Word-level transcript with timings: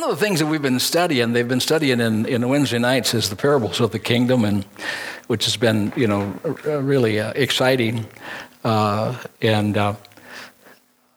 One 0.00 0.10
of 0.10 0.18
the 0.18 0.24
things 0.24 0.38
that 0.38 0.46
we've 0.46 0.62
been 0.62 0.80
studying, 0.80 1.34
they've 1.34 1.46
been 1.46 1.60
studying 1.60 2.00
in, 2.00 2.24
in 2.24 2.48
Wednesday 2.48 2.78
nights, 2.78 3.12
is 3.12 3.28
the 3.28 3.36
parables 3.36 3.80
of 3.80 3.90
the 3.90 3.98
kingdom, 3.98 4.46
and 4.46 4.64
which 5.26 5.44
has 5.44 5.58
been, 5.58 5.92
you 5.94 6.06
know, 6.06 6.22
really 6.64 7.20
uh, 7.20 7.34
exciting. 7.36 8.06
Uh, 8.64 9.14
and 9.42 9.76
uh, 9.76 9.94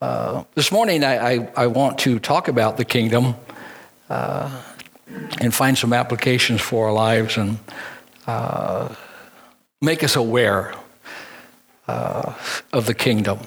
uh, 0.01 0.43
this 0.55 0.69
morning, 0.69 1.05
I, 1.05 1.15
I, 1.15 1.49
I, 1.55 1.67
want 1.67 1.99
to 1.99 2.19
talk 2.19 2.49
about 2.49 2.75
the 2.75 2.83
kingdom 2.83 3.35
uh, 4.09 4.61
and 5.39 5.55
find 5.55 5.77
some 5.77 5.93
applications 5.93 6.59
for 6.59 6.87
our 6.87 6.93
lives 6.93 7.37
and 7.37 7.59
uh, 8.27 8.93
make 9.79 10.03
us 10.03 10.17
aware 10.17 10.73
of 11.87 12.85
the 12.85 12.93
kingdom. 12.93 13.39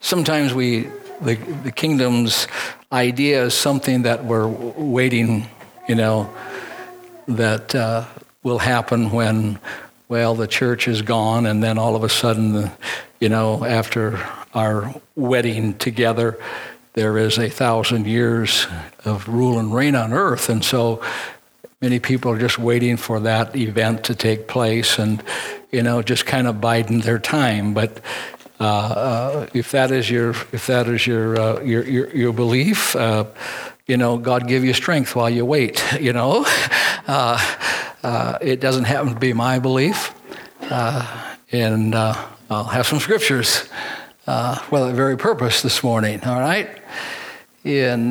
Sometimes 0.00 0.54
we 0.54 0.88
the, 1.20 1.34
the 1.64 1.72
kingdom's 1.72 2.46
idea 2.92 3.44
is 3.44 3.54
something 3.54 4.02
that 4.02 4.24
we're 4.24 4.46
waiting, 4.46 5.46
you 5.88 5.94
know, 5.94 6.32
that 7.28 7.74
uh, 7.74 8.04
will 8.42 8.58
happen 8.58 9.10
when, 9.10 9.58
well, 10.08 10.34
the 10.34 10.46
church 10.46 10.88
is 10.88 11.02
gone, 11.02 11.46
and 11.46 11.62
then 11.62 11.78
all 11.78 11.96
of 11.96 12.04
a 12.04 12.08
sudden, 12.08 12.70
you 13.20 13.28
know, 13.28 13.64
after 13.64 14.24
our 14.54 14.94
wedding 15.14 15.74
together, 15.78 16.38
there 16.94 17.18
is 17.18 17.38
a 17.38 17.48
thousand 17.48 18.06
years 18.06 18.66
of 19.04 19.28
rule 19.28 19.58
and 19.58 19.74
reign 19.74 19.94
on 19.94 20.12
earth. 20.12 20.48
And 20.48 20.64
so 20.64 21.02
many 21.82 21.98
people 21.98 22.30
are 22.32 22.38
just 22.38 22.58
waiting 22.58 22.96
for 22.96 23.20
that 23.20 23.54
event 23.54 24.04
to 24.04 24.14
take 24.14 24.48
place 24.48 24.98
and, 24.98 25.22
you 25.70 25.82
know, 25.82 26.00
just 26.00 26.24
kind 26.24 26.46
of 26.46 26.60
biding 26.60 27.00
their 27.00 27.18
time. 27.18 27.74
But 27.74 28.00
uh, 28.58 28.64
uh, 28.64 29.46
if 29.52 29.72
that 29.72 29.90
is 29.90 30.10
your 30.10 30.30
if 30.30 30.66
that 30.66 30.88
is 30.88 31.06
your 31.06 31.38
uh, 31.38 31.60
your, 31.60 31.84
your, 31.84 32.08
your 32.16 32.32
belief, 32.32 32.94
you 33.86 33.96
know, 33.96 34.16
God 34.18 34.48
give 34.48 34.64
you 34.64 34.72
strength 34.72 35.14
while 35.14 35.30
you 35.30 35.44
wait. 35.44 35.84
You 36.00 36.12
know, 36.12 36.46
it 38.40 38.60
doesn't 38.60 38.84
happen 38.84 39.12
to 39.14 39.18
be 39.18 39.32
my 39.32 39.58
belief, 39.58 40.14
and 40.60 41.94
I'll 41.94 42.64
have 42.64 42.86
some 42.86 43.00
scriptures 43.00 43.68
uh, 44.26 44.56
for 44.56 44.80
that 44.86 44.94
very 44.94 45.16
purpose 45.16 45.62
this 45.62 45.82
morning. 45.82 46.22
All 46.24 46.40
right, 46.40 46.68
in 47.64 48.10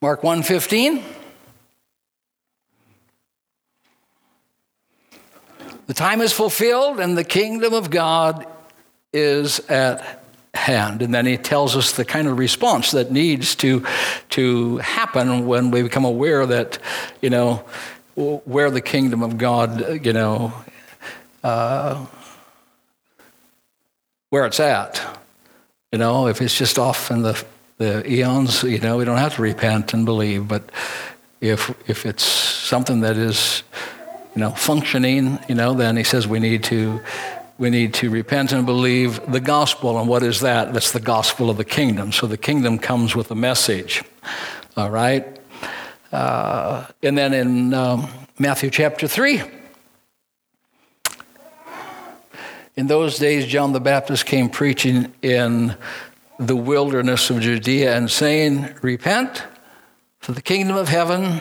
Mark 0.00 0.22
one 0.22 0.42
fifteen. 0.42 1.04
The 5.92 5.98
time 5.98 6.22
is 6.22 6.32
fulfilled 6.32 7.00
and 7.00 7.18
the 7.18 7.22
kingdom 7.22 7.74
of 7.74 7.90
God 7.90 8.46
is 9.12 9.60
at 9.68 10.24
hand. 10.54 11.02
And 11.02 11.12
then 11.12 11.26
he 11.26 11.36
tells 11.36 11.76
us 11.76 11.92
the 11.92 12.04
kind 12.06 12.28
of 12.28 12.38
response 12.38 12.92
that 12.92 13.12
needs 13.12 13.54
to, 13.56 13.84
to 14.30 14.78
happen 14.78 15.46
when 15.46 15.70
we 15.70 15.82
become 15.82 16.06
aware 16.06 16.46
that, 16.46 16.78
you 17.20 17.28
know, 17.28 17.56
where 18.14 18.70
the 18.70 18.80
kingdom 18.80 19.22
of 19.22 19.36
God, 19.36 20.02
you 20.02 20.14
know, 20.14 20.54
uh, 21.44 22.06
where 24.30 24.46
it's 24.46 24.60
at. 24.60 25.20
You 25.92 25.98
know, 25.98 26.26
if 26.26 26.40
it's 26.40 26.56
just 26.56 26.78
off 26.78 27.10
in 27.10 27.20
the, 27.20 27.44
the 27.76 28.10
eons, 28.10 28.62
you 28.62 28.78
know, 28.78 28.96
we 28.96 29.04
don't 29.04 29.18
have 29.18 29.34
to 29.34 29.42
repent 29.42 29.92
and 29.92 30.06
believe. 30.06 30.48
But 30.48 30.62
if, 31.42 31.68
if 31.86 32.06
it's 32.06 32.24
something 32.24 33.00
that 33.00 33.18
is 33.18 33.62
you 34.34 34.40
know, 34.40 34.50
functioning, 34.50 35.38
you 35.48 35.54
know, 35.54 35.74
then 35.74 35.96
he 35.96 36.04
says 36.04 36.26
we 36.26 36.40
need 36.40 36.64
to 36.64 37.00
we 37.58 37.70
need 37.70 37.94
to 37.94 38.10
repent 38.10 38.52
and 38.52 38.66
believe 38.66 39.20
the 39.30 39.38
gospel. 39.38 39.98
And 39.98 40.08
what 40.08 40.22
is 40.22 40.40
that? 40.40 40.72
That's 40.72 40.90
the 40.90 41.00
gospel 41.00 41.50
of 41.50 41.58
the 41.58 41.64
kingdom. 41.64 42.10
So 42.10 42.26
the 42.26 42.36
kingdom 42.36 42.78
comes 42.78 43.14
with 43.14 43.30
a 43.30 43.34
message. 43.36 44.02
All 44.76 44.90
right? 44.90 45.38
Uh, 46.10 46.86
and 47.02 47.16
then 47.16 47.32
in 47.32 47.72
um, 47.72 48.08
Matthew 48.38 48.70
chapter 48.70 49.06
3, 49.06 49.42
in 52.74 52.86
those 52.86 53.18
days, 53.18 53.46
John 53.46 53.72
the 53.72 53.80
Baptist 53.80 54.26
came 54.26 54.48
preaching 54.48 55.12
in 55.22 55.76
the 56.38 56.56
wilderness 56.56 57.30
of 57.30 57.40
Judea 57.40 57.96
and 57.96 58.10
saying, 58.10 58.74
Repent, 58.80 59.44
for 60.20 60.32
the 60.32 60.42
kingdom 60.42 60.76
of 60.76 60.88
heaven 60.88 61.40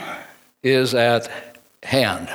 is 0.61 0.93
at 0.93 1.31
hand. 1.83 2.29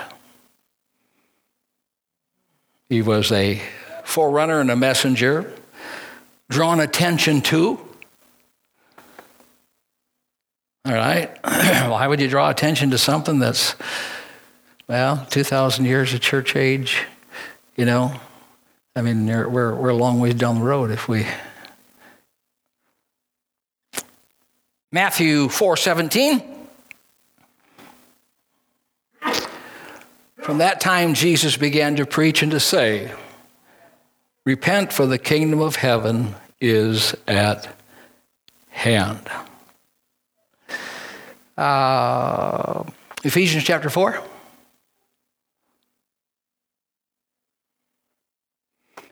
He 2.89 3.03
was 3.03 3.33
a 3.33 3.61
forerunner 4.05 4.61
and 4.61 4.71
a 4.71 4.77
messenger, 4.77 5.53
drawn 6.49 6.79
attention 6.79 7.41
to. 7.43 7.81
All 10.85 10.95
right? 10.95 11.37
Why 11.43 12.07
would 12.07 12.21
you 12.21 12.29
draw 12.29 12.49
attention 12.49 12.91
to 12.91 12.99
something 12.99 13.41
that's, 13.41 13.75
well, 14.89 15.27
2,000 15.31 15.85
years 15.85 16.15
of 16.15 16.21
church 16.21 16.55
age? 16.55 17.03
You 17.77 17.87
know? 17.87 18.21
I 18.95 19.03
mean, 19.03 19.27
we're, 19.27 19.75
we're 19.75 19.89
a 19.89 19.95
long 19.95 20.21
ways 20.21 20.35
down 20.35 20.61
the 20.61 20.65
road 20.65 20.93
if 20.93 21.09
we. 21.09 21.27
Matthew 24.93 25.49
4 25.49 25.77
17. 25.77 26.56
From 30.47 30.59
that 30.59 30.81
time, 30.81 31.15
Jesus 31.15 31.57
began 31.57 31.97
to 31.97 32.07
preach 32.07 32.41
and 32.41 32.53
to 32.53 32.61
say, 32.61 33.11
Repent, 34.45 34.93
for 34.93 35.05
the 35.05 35.19
kingdom 35.19 35.61
of 35.61 35.75
heaven 35.75 36.37
is 36.61 37.17
at 37.27 37.69
hand. 38.69 39.29
Uh, 41.59 42.85
Ephesians 43.25 43.65
chapter 43.65 43.91
4. 43.91 44.23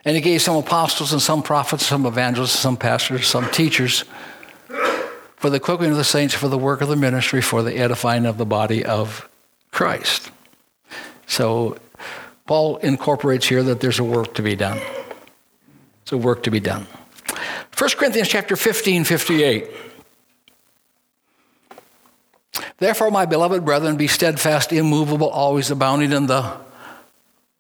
And 0.04 0.14
he 0.14 0.22
gave 0.22 0.40
some 0.40 0.54
apostles 0.54 1.12
and 1.12 1.20
some 1.20 1.42
prophets, 1.42 1.84
some 1.84 2.06
evangelists, 2.06 2.56
some 2.56 2.76
pastors, 2.76 3.26
some 3.26 3.50
teachers 3.50 4.04
for 5.34 5.50
the 5.50 5.56
equipping 5.56 5.90
of 5.90 5.96
the 5.96 6.04
saints, 6.04 6.32
for 6.32 6.46
the 6.46 6.56
work 6.56 6.80
of 6.80 6.86
the 6.86 6.94
ministry, 6.94 7.42
for 7.42 7.64
the 7.64 7.76
edifying 7.76 8.24
of 8.24 8.38
the 8.38 8.46
body 8.46 8.84
of 8.84 9.28
Christ. 9.72 10.30
So 11.26 11.78
Paul 12.46 12.76
incorporates 12.78 13.46
here 13.46 13.62
that 13.62 13.80
there's 13.80 13.98
a 13.98 14.04
work 14.04 14.34
to 14.34 14.42
be 14.42 14.54
done. 14.54 14.80
It's 16.02 16.12
a 16.12 16.18
work 16.18 16.42
to 16.44 16.50
be 16.50 16.60
done. 16.60 16.86
1 17.76 17.90
Corinthians 17.96 18.28
chapter 18.28 18.56
15, 18.56 19.04
58. 19.04 19.70
Therefore, 22.78 23.10
my 23.10 23.24
beloved 23.24 23.64
brethren, 23.64 23.96
be 23.96 24.06
steadfast, 24.06 24.72
immovable, 24.72 25.28
always 25.28 25.70
abounding 25.70 26.12
in 26.12 26.26
the 26.26 26.56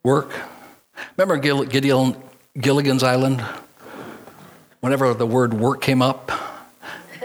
work. 0.02 0.32
Remember 1.16 1.64
Gideon, 1.64 2.16
Gilligan's 2.58 3.02
Island? 3.02 3.40
Whenever 4.80 5.14
the 5.14 5.26
word 5.26 5.54
work 5.54 5.80
came 5.80 6.02
up, 6.02 6.30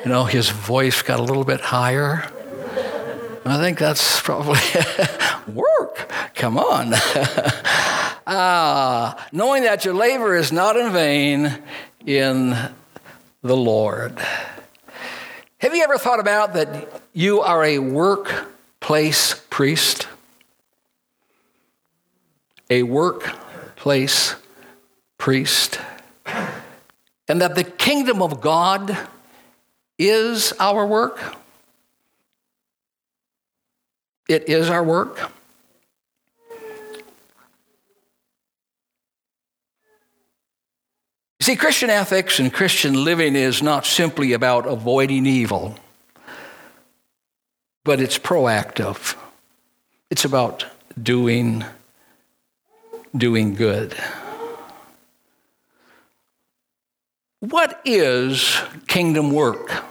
you 0.03 0.09
know, 0.09 0.23
his 0.23 0.49
voice 0.49 1.01
got 1.01 1.19
a 1.19 1.23
little 1.23 1.43
bit 1.43 1.59
higher. 1.59 2.31
I 3.49 3.59
think 3.59 3.79
that's 3.79 4.21
probably 4.21 4.59
work. 5.53 6.11
Come 6.35 6.57
on. 6.57 6.91
ah, 8.27 9.27
knowing 9.31 9.63
that 9.63 9.85
your 9.85 9.93
labor 9.93 10.35
is 10.35 10.51
not 10.51 10.75
in 10.75 10.91
vain 10.91 11.57
in 12.05 12.55
the 13.41 13.57
Lord. 13.57 14.19
Have 15.59 15.75
you 15.75 15.83
ever 15.83 15.97
thought 15.97 16.19
about 16.19 16.53
that 16.53 17.01
you 17.13 17.41
are 17.41 17.63
a 17.63 17.79
workplace 17.79 19.33
priest? 19.49 20.07
A 22.69 22.83
workplace 22.83 24.35
priest. 25.17 25.79
And 27.27 27.41
that 27.41 27.55
the 27.55 27.63
kingdom 27.63 28.21
of 28.21 28.41
God 28.41 28.97
is 29.97 30.53
our 30.59 30.85
work? 30.85 31.35
It 34.29 34.47
is 34.47 34.69
our 34.69 34.83
work. 34.83 35.31
See, 41.41 41.55
Christian 41.55 41.89
ethics 41.89 42.37
and 42.37 42.53
Christian 42.53 43.03
living 43.03 43.35
is 43.35 43.63
not 43.63 43.87
simply 43.87 44.33
about 44.33 44.67
avoiding 44.67 45.25
evil, 45.25 45.75
but 47.83 47.99
it's 47.99 48.19
proactive. 48.19 49.17
It's 50.11 50.25
about 50.25 50.65
doing, 51.01 51.65
doing 53.17 53.55
good. 53.55 53.95
What 57.39 57.81
is 57.83 58.59
kingdom 58.87 59.31
work? 59.31 59.83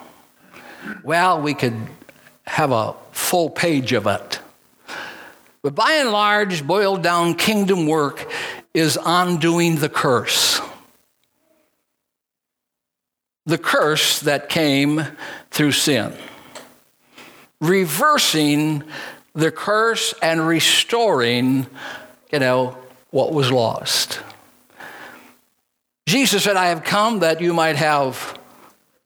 Well, 1.02 1.40
we 1.40 1.55
could 1.55 1.88
have 2.49 2.73
a 2.73 2.95
full 3.12 3.50
page 3.50 3.93
of 3.93 4.06
it. 4.06 4.41
But 5.62 5.75
by 5.75 5.93
and 5.93 6.11
large, 6.11 6.67
boiled 6.67 7.03
down 7.03 7.35
kingdom 7.35 7.87
work 7.87 8.31
is 8.75 8.99
undoing 9.05 9.77
the 9.77 9.89
curse. 9.89 10.61
The 13.47 13.59
curse 13.59 14.21
that 14.21 14.49
came 14.49 15.05
through 15.50 15.73
sin. 15.73 16.12
reversing 17.61 18.85
the 19.35 19.50
curse 19.50 20.15
and 20.23 20.47
restoring, 20.47 21.67
you 22.33 22.39
know, 22.39 22.77
what 23.11 23.33
was 23.33 23.50
lost. 23.50 24.21
Jesus 26.06 26.45
said, 26.45 26.56
I 26.56 26.69
have 26.69 26.85
come 26.85 27.21
that 27.21 27.41
you 27.41 27.53
might 27.53 27.77
have 27.77 28.39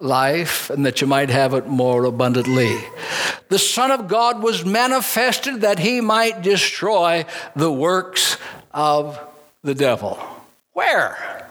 life 0.01 0.71
and 0.71 0.87
that 0.87 1.01
you 1.01 1.07
might 1.07 1.31
have 1.31 1.55
it 1.55 1.67
more 1.67 2.05
abundantly. 2.05 2.79
The 3.53 3.59
Son 3.59 3.91
of 3.91 4.09
God 4.09 4.43
was 4.43 4.65
manifested 4.65 5.61
that 5.61 5.79
he 5.79 6.01
might 6.01 6.41
destroy 6.41 7.27
the 7.55 7.71
works 7.71 8.39
of 8.73 9.21
the 9.63 9.75
devil. 9.75 10.19
Where? 10.73 11.51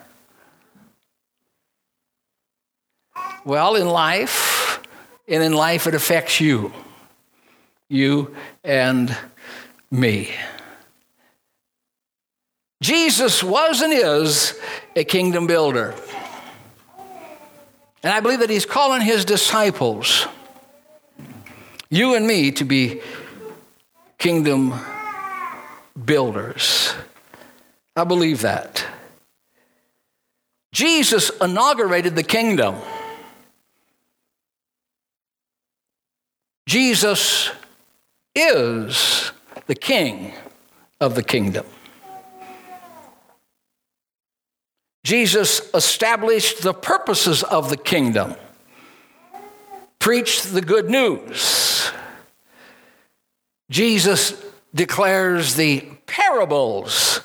Well, 3.46 3.76
in 3.76 3.88
life, 3.88 4.82
and 5.28 5.44
in 5.44 5.54
life 5.54 5.86
it 5.86 5.94
affects 5.94 6.42
you, 6.42 6.74
you 7.88 8.36
and 8.64 9.16
me. 9.92 10.32
Jesus 12.82 13.44
was 13.44 13.84
and 13.84 13.94
is 13.94 14.60
a 14.96 15.04
kingdom 15.04 15.46
builder. 15.46 15.94
And 18.02 18.12
I 18.12 18.22
believe 18.22 18.40
that 18.40 18.50
he's 18.50 18.66
calling 18.66 19.02
his 19.02 19.24
disciples, 19.24 20.26
you 21.92 22.16
and 22.16 22.26
me, 22.26 22.52
to 22.54 22.66
be 22.66 23.02
kingdom 24.18 24.74
builders. 26.06 26.94
I 27.96 28.06
believe 28.06 28.42
that. 28.42 28.84
Jesus 30.74 31.30
inaugurated 31.42 32.16
the 32.16 32.24
kingdom. 32.24 32.76
Jesus 36.66 37.52
is 38.34 39.32
the 39.68 39.76
king 39.76 40.34
of 41.02 41.16
the 41.16 41.24
kingdom. 41.24 41.66
Jesus 45.04 45.70
established 45.74 46.62
the 46.62 46.74
purposes 46.74 47.44
of 47.44 47.70
the 47.70 47.76
kingdom, 47.76 48.36
preached 50.02 50.52
the 50.52 50.62
good 50.62 50.90
news. 50.90 51.92
Jesus 53.70 54.34
declares 54.74 55.56
the 55.56 55.82
parables 56.08 57.22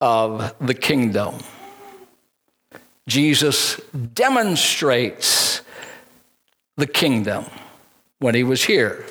of 0.00 0.54
the 0.60 0.74
kingdom. 0.74 1.36
Jesus 3.08 3.80
demonstrates 4.12 5.62
the 6.76 6.86
kingdom 6.86 7.46
when 8.18 8.34
he 8.34 8.44
was 8.44 8.64
here. 8.64 9.06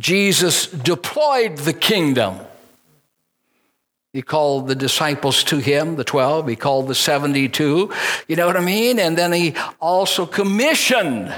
Jesus 0.00 0.66
deployed 0.66 1.58
the 1.58 1.72
kingdom 1.72 2.40
he 4.14 4.22
called 4.22 4.68
the 4.68 4.76
disciples 4.76 5.42
to 5.42 5.58
him, 5.58 5.96
the 5.96 6.04
12. 6.04 6.46
He 6.46 6.54
called 6.54 6.86
the 6.86 6.94
72. 6.94 7.92
You 8.28 8.36
know 8.36 8.46
what 8.46 8.56
I 8.56 8.60
mean? 8.60 9.00
And 9.00 9.18
then 9.18 9.32
he 9.32 9.56
also 9.80 10.24
commissioned 10.24 11.34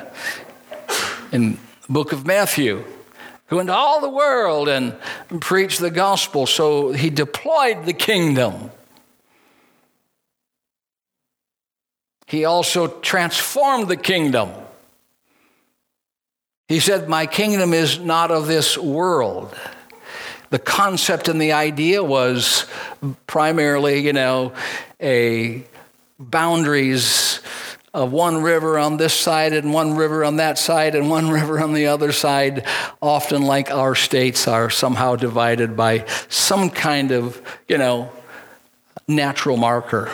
in 1.32 1.52
the 1.52 1.92
book 1.92 2.12
of 2.12 2.26
Matthew 2.26 2.84
go 3.48 3.60
into 3.60 3.72
all 3.72 4.00
the 4.00 4.10
world 4.10 4.68
and 4.68 4.94
preach 5.40 5.78
the 5.78 5.90
gospel. 5.90 6.46
So 6.46 6.92
he 6.92 7.08
deployed 7.08 7.86
the 7.86 7.94
kingdom. 7.94 8.70
He 12.26 12.44
also 12.44 12.88
transformed 12.88 13.88
the 13.88 13.96
kingdom. 13.96 14.50
He 16.68 16.80
said, 16.80 17.08
My 17.08 17.24
kingdom 17.24 17.72
is 17.72 18.00
not 18.00 18.30
of 18.30 18.48
this 18.48 18.76
world 18.76 19.56
the 20.50 20.58
concept 20.58 21.28
and 21.28 21.40
the 21.40 21.52
idea 21.52 22.02
was 22.02 22.66
primarily, 23.26 23.98
you 24.00 24.12
know, 24.12 24.52
a 25.00 25.64
boundaries 26.18 27.40
of 27.92 28.12
one 28.12 28.42
river 28.42 28.78
on 28.78 28.98
this 28.98 29.14
side 29.14 29.52
and 29.52 29.72
one 29.72 29.96
river 29.96 30.22
on 30.24 30.36
that 30.36 30.58
side 30.58 30.94
and 30.94 31.08
one 31.08 31.30
river 31.38 31.60
on 31.60 31.72
the 31.72 31.86
other 31.86 32.12
side, 32.12 32.66
often 33.00 33.42
like 33.42 33.70
our 33.70 33.94
states 33.94 34.46
are 34.46 34.70
somehow 34.70 35.16
divided 35.16 35.76
by 35.76 36.04
some 36.28 36.70
kind 36.70 37.10
of, 37.10 37.40
you 37.68 37.78
know, 37.78 38.12
natural 39.08 39.56
marker. 39.56 40.10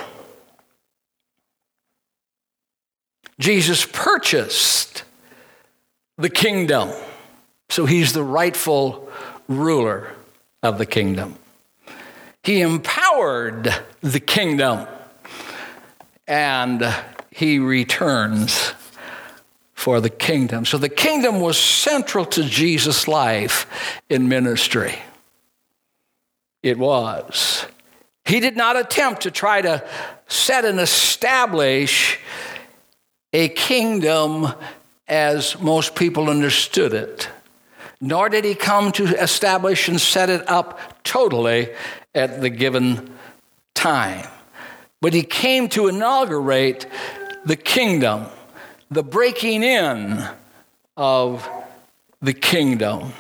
Jesus 3.39 3.85
purchased 3.91 5.03
the 6.17 6.31
kingdom, 6.31 6.91
so 7.69 7.87
he's 7.87 8.13
the 8.13 8.23
rightful 8.23 9.11
ruler 9.49 10.15
of 10.63 10.79
the 10.79 10.87
kingdom. 10.87 11.37
He 12.43 12.61
empowered 12.61 13.75
the 14.01 14.21
kingdom 14.21 14.87
and 16.27 16.95
he 17.31 17.59
returns 17.59 18.75
for 19.75 20.01
the 20.01 20.11
kingdom. 20.11 20.65
So 20.65 20.79
the 20.79 20.89
kingdom 20.89 21.41
was 21.41 21.59
central 21.59 22.25
to 22.27 22.45
Jesus' 22.45 23.09
life 23.09 24.01
in 24.09 24.29
ministry. 24.29 24.99
It 26.63 26.79
was. 26.79 27.67
He 28.25 28.39
did 28.39 28.57
not 28.57 28.77
attempt 28.77 29.23
to 29.23 29.31
try 29.31 29.63
to 29.63 29.85
set 30.29 30.65
and 30.65 30.79
establish 30.79 32.21
a 33.33 33.49
kingdom 33.49 34.49
as 35.09 35.59
most 35.59 35.97
people 35.97 36.31
understood 36.31 36.95
it 36.95 37.29
nor 38.03 38.29
did 38.29 38.45
he 38.45 38.57
come 38.57 38.91
to 38.91 39.05
establish 39.05 39.89
and 39.89 40.01
set 40.01 40.29
it 40.29 40.47
up 40.51 41.05
totally 41.05 41.71
at 42.13 42.41
the 42.41 42.51
given 42.51 43.15
time. 43.75 44.27
But 45.01 45.15
he 45.15 45.23
came 45.23 45.69
to 45.71 45.87
inaugurate 45.87 46.87
the 47.45 47.55
kingdom, 47.55 48.27
the 48.91 49.05
breaking 49.05 49.63
in 49.63 50.29
of 50.97 51.49
the 52.21 52.35
kingdom. 52.35 53.13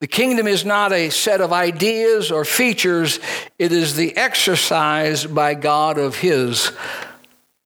The 0.00 0.06
kingdom 0.06 0.46
is 0.46 0.66
not 0.66 0.92
a 0.92 1.08
set 1.08 1.40
of 1.40 1.50
ideas 1.50 2.30
or 2.30 2.44
features, 2.44 3.20
it 3.58 3.72
is 3.72 3.96
the 3.96 4.16
exercise 4.18 5.24
by 5.24 5.54
God 5.54 5.96
of 5.96 6.16
his 6.16 6.72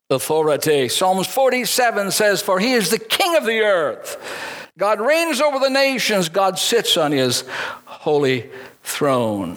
authority. 0.08 0.88
Psalms 0.88 1.26
47 1.26 2.12
says, 2.12 2.42
For 2.42 2.60
he 2.60 2.74
is 2.74 2.90
the 2.90 2.98
king 2.98 3.36
of 3.36 3.44
the 3.44 3.60
earth. 3.60 4.63
God 4.76 5.00
reigns 5.00 5.40
over 5.40 5.58
the 5.58 5.70
nations, 5.70 6.28
God 6.28 6.58
sits 6.58 6.96
on 6.96 7.12
his 7.12 7.44
holy 7.84 8.50
throne. 8.82 9.56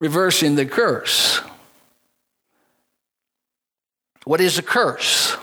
Reversing 0.00 0.54
the 0.54 0.66
curse. 0.66 1.40
What 4.24 4.40
is 4.40 4.58
a 4.58 4.62
curse? 4.62 5.36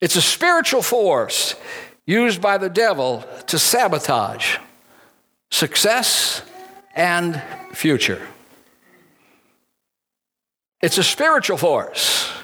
It's 0.00 0.16
a 0.16 0.22
spiritual 0.22 0.82
force 0.82 1.54
used 2.06 2.40
by 2.40 2.58
the 2.58 2.68
devil 2.68 3.24
to 3.46 3.58
sabotage 3.58 4.58
success 5.50 6.42
and 6.96 7.40
future. 7.72 8.26
It's 10.80 10.98
a 10.98 11.04
spiritual 11.04 11.58
force 11.58 12.41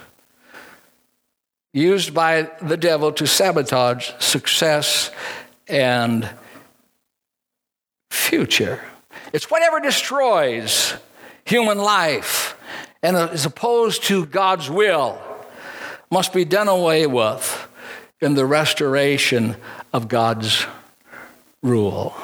used 1.72 2.14
by 2.14 2.50
the 2.62 2.76
devil 2.76 3.12
to 3.12 3.26
sabotage 3.26 4.10
success 4.18 5.10
and 5.66 6.28
future. 8.10 8.80
It's 9.32 9.50
whatever 9.50 9.80
destroys 9.80 10.94
human 11.44 11.78
life 11.78 12.56
and 13.02 13.16
is 13.32 13.44
opposed 13.44 14.04
to 14.04 14.26
God's 14.26 14.70
will 14.70 15.20
must 16.10 16.32
be 16.32 16.44
done 16.44 16.68
away 16.68 17.06
with 17.06 17.68
in 18.20 18.34
the 18.34 18.46
restoration 18.46 19.56
of 19.92 20.08
God's 20.08 20.66
rule. 21.62 22.14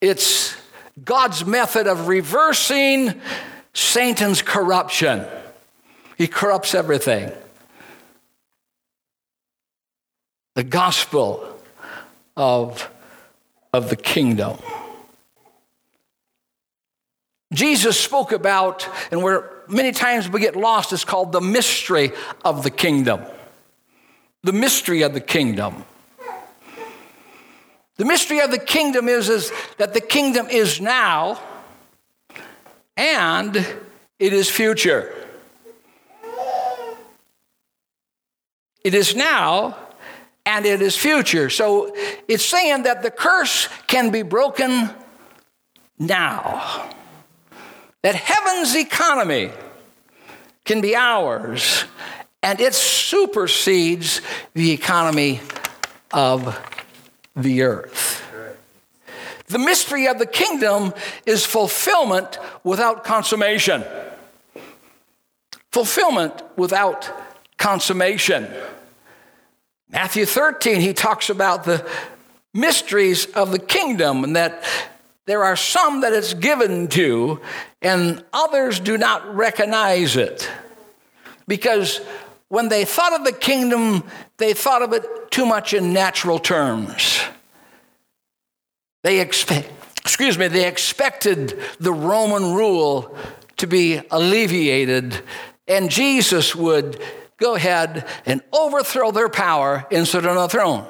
It's 0.00 0.56
God's 1.02 1.44
method 1.44 1.86
of 1.86 2.08
reversing 2.08 3.20
Satan's 3.74 4.42
corruption. 4.42 5.26
He 6.16 6.26
corrupts 6.26 6.74
everything. 6.74 7.30
The 10.54 10.64
gospel 10.64 11.46
of, 12.36 12.90
of 13.72 13.90
the 13.90 13.96
kingdom. 13.96 14.58
Jesus 17.52 18.00
spoke 18.00 18.32
about, 18.32 18.88
and 19.10 19.22
where 19.22 19.50
many 19.68 19.92
times 19.92 20.28
we 20.28 20.40
get 20.40 20.56
lost, 20.56 20.92
is 20.92 21.04
called 21.04 21.32
the 21.32 21.40
mystery 21.40 22.12
of 22.44 22.62
the 22.62 22.70
kingdom. 22.70 23.20
The 24.42 24.52
mystery 24.52 25.02
of 25.02 25.12
the 25.12 25.20
kingdom. 25.20 25.84
The 27.96 28.04
mystery 28.04 28.40
of 28.40 28.50
the 28.50 28.58
kingdom 28.58 29.08
is, 29.08 29.28
is 29.28 29.52
that 29.78 29.94
the 29.94 30.00
kingdom 30.00 30.48
is 30.48 30.80
now 30.80 31.40
and 32.96 33.56
it 34.18 34.32
is 34.32 34.50
future. 34.50 35.14
It 38.86 38.94
is 38.94 39.16
now 39.16 39.76
and 40.44 40.64
it 40.64 40.80
is 40.80 40.96
future. 40.96 41.50
So 41.50 41.92
it's 42.28 42.44
saying 42.44 42.84
that 42.84 43.02
the 43.02 43.10
curse 43.10 43.68
can 43.88 44.10
be 44.10 44.22
broken 44.22 44.90
now. 45.98 46.88
That 48.02 48.14
heaven's 48.14 48.76
economy 48.76 49.50
can 50.64 50.80
be 50.80 50.94
ours, 50.94 51.84
and 52.44 52.60
it 52.60 52.74
supersedes 52.74 54.20
the 54.54 54.70
economy 54.70 55.40
of 56.12 56.56
the 57.34 57.62
earth. 57.62 58.22
The 59.48 59.58
mystery 59.58 60.06
of 60.06 60.20
the 60.20 60.26
kingdom 60.26 60.94
is 61.26 61.44
fulfillment 61.44 62.38
without 62.62 63.02
consummation. 63.02 63.82
Fulfillment 65.72 66.40
without 66.56 67.10
consummation. 67.58 68.48
Matthew 69.90 70.26
13, 70.26 70.80
he 70.80 70.92
talks 70.92 71.30
about 71.30 71.64
the 71.64 71.86
mysteries 72.52 73.26
of 73.26 73.52
the 73.52 73.58
kingdom 73.58 74.24
and 74.24 74.34
that 74.36 74.64
there 75.26 75.44
are 75.44 75.56
some 75.56 76.00
that 76.02 76.12
it's 76.12 76.34
given 76.34 76.88
to, 76.88 77.40
and 77.82 78.24
others 78.32 78.80
do 78.80 78.96
not 78.96 79.34
recognize 79.34 80.16
it. 80.16 80.48
Because 81.48 82.00
when 82.48 82.68
they 82.68 82.84
thought 82.84 83.12
of 83.12 83.24
the 83.24 83.32
kingdom, 83.32 84.04
they 84.38 84.54
thought 84.54 84.82
of 84.82 84.92
it 84.92 85.30
too 85.30 85.46
much 85.46 85.74
in 85.74 85.92
natural 85.92 86.38
terms. 86.38 87.20
They 89.02 89.20
expect, 89.20 89.70
excuse 89.98 90.38
me, 90.38 90.48
they 90.48 90.66
expected 90.66 91.58
the 91.78 91.92
Roman 91.92 92.54
rule 92.54 93.16
to 93.58 93.66
be 93.66 94.00
alleviated, 94.10 95.20
and 95.66 95.90
Jesus 95.90 96.54
would 96.54 97.02
go 97.38 97.54
ahead 97.54 98.06
and 98.24 98.42
overthrow 98.52 99.10
their 99.10 99.28
power 99.28 99.86
and 99.90 100.06
sit 100.06 100.26
on 100.26 100.36
the 100.36 100.48
throne. 100.48 100.86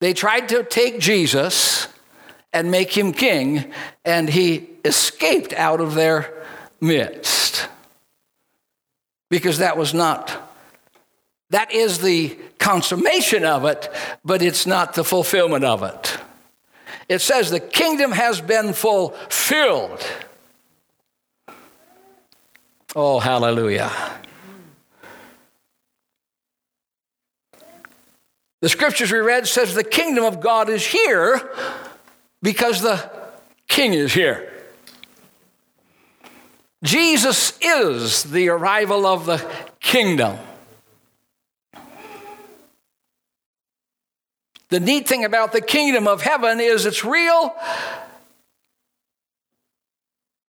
They 0.00 0.14
tried 0.14 0.48
to 0.48 0.64
take 0.64 0.98
Jesus 0.98 1.88
and 2.52 2.70
make 2.70 2.96
him 2.96 3.12
king, 3.12 3.72
and 4.04 4.28
he 4.28 4.68
escaped 4.84 5.52
out 5.52 5.80
of 5.80 5.94
their 5.94 6.32
midst. 6.80 7.68
Because 9.28 9.58
that 9.58 9.76
was 9.76 9.94
not, 9.94 10.50
that 11.50 11.70
is 11.72 11.98
the 11.98 12.36
consummation 12.58 13.44
of 13.44 13.64
it, 13.64 13.88
but 14.24 14.42
it's 14.42 14.66
not 14.66 14.94
the 14.94 15.04
fulfillment 15.04 15.64
of 15.64 15.82
it. 15.82 16.18
It 17.08 17.20
says 17.20 17.50
the 17.50 17.60
kingdom 17.60 18.12
has 18.12 18.40
been 18.40 18.72
fulfilled. 18.72 20.04
Oh, 22.96 23.20
hallelujah. 23.20 23.90
The 28.60 28.68
scriptures 28.68 29.12
we 29.12 29.18
read 29.18 29.46
says 29.46 29.74
the 29.74 29.84
kingdom 29.84 30.24
of 30.24 30.40
God 30.40 30.68
is 30.68 30.84
here 30.84 31.50
because 32.42 32.82
the 32.82 33.10
king 33.68 33.94
is 33.94 34.12
here. 34.12 34.52
Jesus 36.82 37.56
is 37.60 38.24
the 38.24 38.48
arrival 38.48 39.06
of 39.06 39.24
the 39.26 39.46
kingdom. 39.80 40.38
The 44.70 44.80
neat 44.80 45.08
thing 45.08 45.24
about 45.24 45.52
the 45.52 45.60
kingdom 45.60 46.06
of 46.06 46.22
heaven 46.22 46.60
is 46.60 46.86
it's 46.86 47.04
real, 47.04 47.54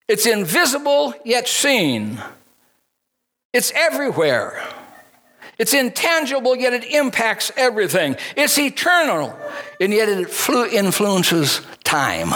it's 0.08 0.26
invisible 0.26 1.14
yet 1.24 1.48
seen, 1.48 2.22
it's 3.52 3.72
everywhere. 3.72 4.62
It's 5.58 5.74
intangible, 5.74 6.56
yet 6.56 6.72
it 6.72 6.84
impacts 6.84 7.52
everything. 7.56 8.16
It's 8.36 8.58
eternal, 8.58 9.38
and 9.80 9.92
yet 9.92 10.08
it 10.08 10.28
influences 10.72 11.60
time. 11.84 12.32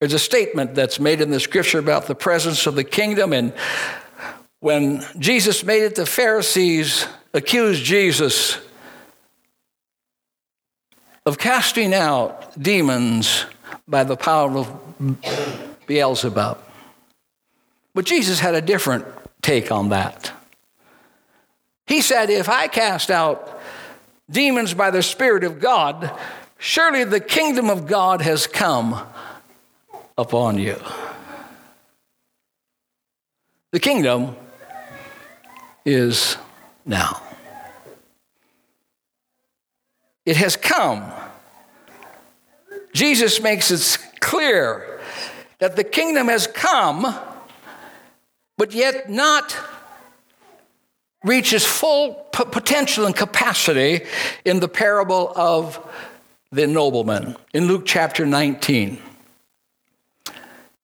There's 0.00 0.12
a 0.12 0.18
statement 0.18 0.74
that's 0.74 1.00
made 1.00 1.22
in 1.22 1.30
the 1.30 1.40
scripture 1.40 1.78
about 1.78 2.08
the 2.08 2.14
presence 2.14 2.66
of 2.66 2.74
the 2.74 2.84
kingdom, 2.84 3.32
and 3.32 3.54
when 4.60 5.02
Jesus 5.18 5.64
made 5.64 5.82
it, 5.82 5.94
the 5.94 6.04
Pharisees 6.06 7.06
accused 7.32 7.84
Jesus 7.84 8.58
of 11.26 11.38
casting 11.38 11.94
out 11.94 12.60
demons 12.60 13.46
by 13.88 14.04
the 14.04 14.16
power 14.16 14.50
of 14.58 15.16
Beelzebub. 15.86 16.58
But 17.94 18.04
Jesus 18.04 18.40
had 18.40 18.54
a 18.54 18.60
different 18.60 19.06
take 19.40 19.70
on 19.70 19.90
that. 19.90 20.32
He 21.86 22.00
said, 22.00 22.30
If 22.30 22.48
I 22.48 22.68
cast 22.68 23.10
out 23.10 23.60
demons 24.30 24.74
by 24.74 24.90
the 24.90 25.02
Spirit 25.02 25.44
of 25.44 25.60
God, 25.60 26.10
surely 26.58 27.04
the 27.04 27.20
kingdom 27.20 27.70
of 27.70 27.86
God 27.86 28.20
has 28.22 28.46
come 28.46 29.00
upon 30.16 30.58
you. 30.58 30.80
The 33.72 33.80
kingdom 33.80 34.36
is 35.84 36.36
now. 36.86 37.23
It 40.26 40.36
has 40.36 40.56
come. 40.56 41.10
Jesus 42.92 43.40
makes 43.40 43.70
it 43.70 43.98
clear 44.20 45.00
that 45.58 45.76
the 45.76 45.84
kingdom 45.84 46.28
has 46.28 46.46
come 46.46 47.14
but 48.56 48.72
yet 48.72 49.10
not 49.10 49.56
reaches 51.24 51.64
full 51.64 52.14
potential 52.32 53.06
and 53.06 53.16
capacity 53.16 54.02
in 54.44 54.60
the 54.60 54.68
parable 54.68 55.32
of 55.34 55.80
the 56.52 56.66
nobleman 56.66 57.36
in 57.52 57.66
Luke 57.66 57.82
chapter 57.84 58.26
19. 58.26 58.98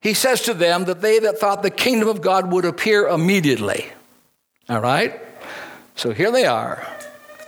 He 0.01 0.15
says 0.15 0.43
to 0.43 0.55
them 0.55 0.87
that 0.87 1.03
they 1.03 1.19
that 1.19 1.39
thought 1.39 1.63
the 1.63 1.71
kingdom 1.71 2.09
of 2.09 2.23
God 2.23 2.51
would 2.51 2.65
appear 2.65 3.07
immediately. 3.07 3.87
All 4.69 4.81
right? 4.81 5.21
So 5.95 6.13
here 6.13 6.33
they 6.33 6.47
are. 6.47 6.87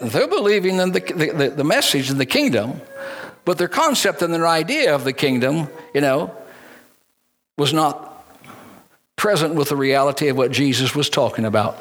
They're 0.02 0.28
believing 0.28 0.78
in 0.78 0.92
the, 0.92 1.00
the, 1.00 1.52
the 1.56 1.64
message 1.64 2.10
of 2.10 2.18
the 2.18 2.26
kingdom, 2.26 2.80
but 3.44 3.58
their 3.58 3.68
concept 3.68 4.20
and 4.22 4.34
their 4.34 4.46
idea 4.46 4.94
of 4.94 5.04
the 5.04 5.12
kingdom, 5.12 5.68
you 5.94 6.00
know, 6.00 6.34
was 7.56 7.72
not 7.72 8.24
present 9.16 9.54
with 9.54 9.68
the 9.68 9.76
reality 9.76 10.28
of 10.28 10.36
what 10.36 10.50
Jesus 10.50 10.94
was 10.94 11.08
talking 11.08 11.44
about. 11.44 11.80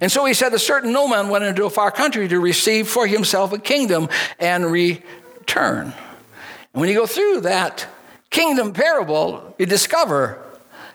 And 0.00 0.10
so 0.10 0.24
he 0.24 0.34
said, 0.34 0.54
A 0.54 0.58
certain 0.58 0.92
nobleman 0.92 1.28
went 1.28 1.44
into 1.44 1.64
a 1.64 1.70
far 1.70 1.90
country 1.90 2.26
to 2.28 2.40
receive 2.40 2.88
for 2.88 3.06
himself 3.06 3.52
a 3.52 3.58
kingdom 3.58 4.08
and 4.38 4.66
return. 4.66 5.92
And 6.72 6.80
when 6.80 6.88
you 6.88 6.94
go 6.94 7.06
through 7.06 7.42
that 7.42 7.86
kingdom 8.30 8.72
parable, 8.72 9.54
you 9.58 9.66
discover, 9.66 10.42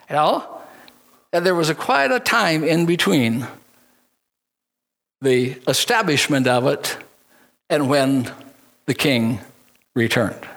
you 0.10 0.16
know, 0.16 0.60
that 1.32 1.44
there 1.44 1.56
was 1.56 1.70
a 1.70 1.76
quite 1.76 2.12
a 2.12 2.20
time 2.20 2.64
in 2.64 2.86
between 2.86 3.46
the 5.22 5.58
establishment 5.68 6.48
of 6.48 6.68
it 6.68 6.98
and 7.70 7.90
when 7.90 8.32
the 8.86 8.94
king 8.94 9.40
returned. 9.96 10.48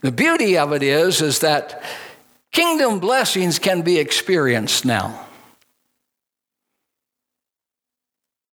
The 0.00 0.12
beauty 0.12 0.58
of 0.58 0.72
it 0.72 0.82
is, 0.82 1.20
is 1.20 1.40
that 1.40 1.82
kingdom 2.50 2.98
blessings 2.98 3.58
can 3.58 3.82
be 3.82 3.98
experienced 3.98 4.84
now. 4.84 5.26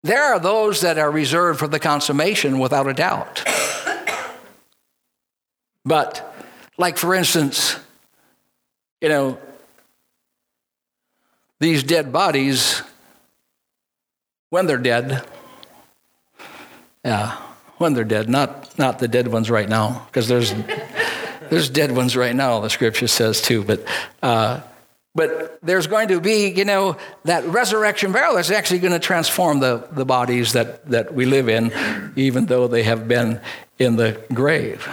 There 0.03 0.23
are 0.23 0.39
those 0.39 0.81
that 0.81 0.97
are 0.99 1.09
reserved 1.09 1.59
for 1.59 1.67
the 1.67 1.79
consummation 1.79 2.59
without 2.59 2.87
a 2.87 2.93
doubt. 2.93 3.43
But, 5.83 6.35
like 6.77 6.97
for 6.97 7.13
instance, 7.13 7.79
you 9.01 9.09
know, 9.09 9.39
these 11.59 11.83
dead 11.83 12.11
bodies, 12.11 12.81
when 14.49 14.65
they're 14.65 14.77
dead, 14.77 15.25
yeah, 17.03 17.37
when 17.77 17.93
they're 17.93 18.03
dead, 18.03 18.29
not, 18.29 18.77
not 18.77 18.99
the 18.99 19.07
dead 19.07 19.27
ones 19.27 19.49
right 19.49 19.67
now, 19.67 20.05
because 20.07 20.27
there's 20.27 20.53
there's 21.49 21.69
dead 21.69 21.91
ones 21.91 22.15
right 22.15 22.35
now, 22.35 22.59
the 22.59 22.69
scripture 22.69 23.07
says 23.07 23.41
too. 23.41 23.63
But, 23.63 23.85
uh, 24.21 24.61
but 25.13 25.59
there's 25.61 25.87
going 25.87 26.09
to 26.09 26.19
be, 26.19 26.49
you 26.49 26.65
know, 26.65 26.97
that 27.23 27.45
resurrection 27.45 28.11
burial 28.11 28.37
is 28.37 28.51
actually 28.51 28.79
going 28.79 28.93
to 28.93 28.99
transform 28.99 29.59
the, 29.59 29.87
the 29.91 30.05
bodies 30.05 30.53
that, 30.53 30.85
that 30.89 31.13
we 31.13 31.25
live 31.25 31.47
in, 31.47 31.71
even 32.15 32.47
though 32.47 32.67
they 32.67 32.83
have 32.83 33.07
been 33.07 33.39
in 33.79 33.95
the 33.95 34.21
grave. 34.33 34.87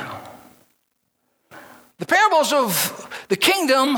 The 2.02 2.06
parables 2.06 2.52
of 2.52 3.24
the 3.28 3.36
kingdom 3.36 3.96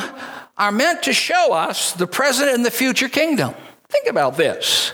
are 0.59 0.71
meant 0.71 1.05
to 1.05 1.15
show 1.15 1.55
us 1.55 1.93
the 1.93 2.07
present 2.07 2.51
and 2.51 2.63
the 2.63 2.71
future 2.71 3.09
kingdom. 3.09 3.55
Think 3.89 4.09
about 4.09 4.37
this. 4.37 4.93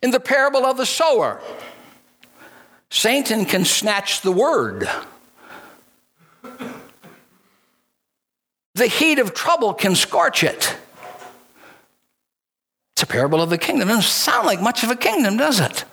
In 0.00 0.10
the 0.10 0.20
parable 0.20 0.64
of 0.64 0.78
the 0.78 0.86
sower, 0.86 1.42
Satan 2.88 3.44
can 3.44 3.66
snatch 3.66 4.22
the 4.22 4.32
word. 4.32 4.88
The 8.72 8.86
heat 8.86 9.18
of 9.18 9.34
trouble 9.34 9.74
can 9.74 9.94
scorch 9.94 10.42
it. 10.42 10.78
It's 12.94 13.02
a 13.02 13.06
parable 13.06 13.42
of 13.42 13.50
the 13.50 13.58
kingdom. 13.58 13.90
It 13.90 13.92
doesn't 13.92 14.10
sound 14.10 14.46
like 14.46 14.62
much 14.62 14.82
of 14.82 14.88
a 14.88 14.96
kingdom, 14.96 15.36
does 15.36 15.60
it? 15.60 15.84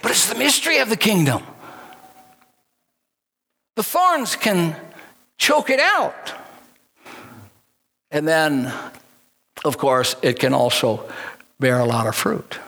But 0.00 0.12
it's 0.12 0.30
the 0.30 0.38
mystery 0.38 0.78
of 0.78 0.88
the 0.88 0.96
kingdom. 0.96 1.42
The 3.76 3.82
thorns 3.82 4.36
can 4.36 4.74
choke 5.38 5.70
it 5.70 5.80
out. 5.80 6.32
And 8.10 8.26
then, 8.26 8.72
of 9.64 9.76
course, 9.76 10.16
it 10.22 10.38
can 10.38 10.54
also 10.54 11.08
bear 11.60 11.78
a 11.78 11.84
lot 11.84 12.06
of 12.06 12.14
fruit. 12.14 12.58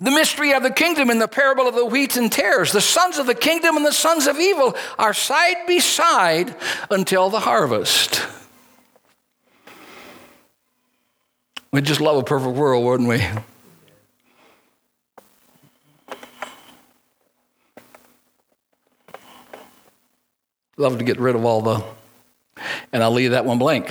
The 0.00 0.10
mystery 0.10 0.54
of 0.54 0.62
the 0.62 0.70
kingdom 0.70 1.10
in 1.10 1.18
the 1.18 1.28
parable 1.28 1.68
of 1.68 1.74
the 1.74 1.84
wheat 1.84 2.16
and 2.16 2.32
tares. 2.32 2.72
The 2.72 2.80
sons 2.80 3.18
of 3.18 3.26
the 3.26 3.34
kingdom 3.34 3.76
and 3.76 3.84
the 3.84 3.92
sons 3.92 4.26
of 4.26 4.40
evil 4.40 4.74
are 4.98 5.12
side 5.12 5.66
by 5.66 5.76
side 5.78 6.56
until 6.90 7.28
the 7.28 7.40
harvest. 7.40 8.26
We'd 11.70 11.84
just 11.84 12.00
love 12.00 12.16
a 12.16 12.24
perfect 12.24 12.56
world, 12.56 12.82
wouldn't 12.84 13.08
we? 13.10 13.22
Love 20.76 20.98
to 20.98 21.04
get 21.04 21.18
rid 21.18 21.34
of 21.36 21.44
all 21.44 21.60
the, 21.62 21.84
and 22.92 23.02
I'll 23.02 23.10
leave 23.10 23.32
that 23.32 23.44
one 23.44 23.58
blank. 23.58 23.90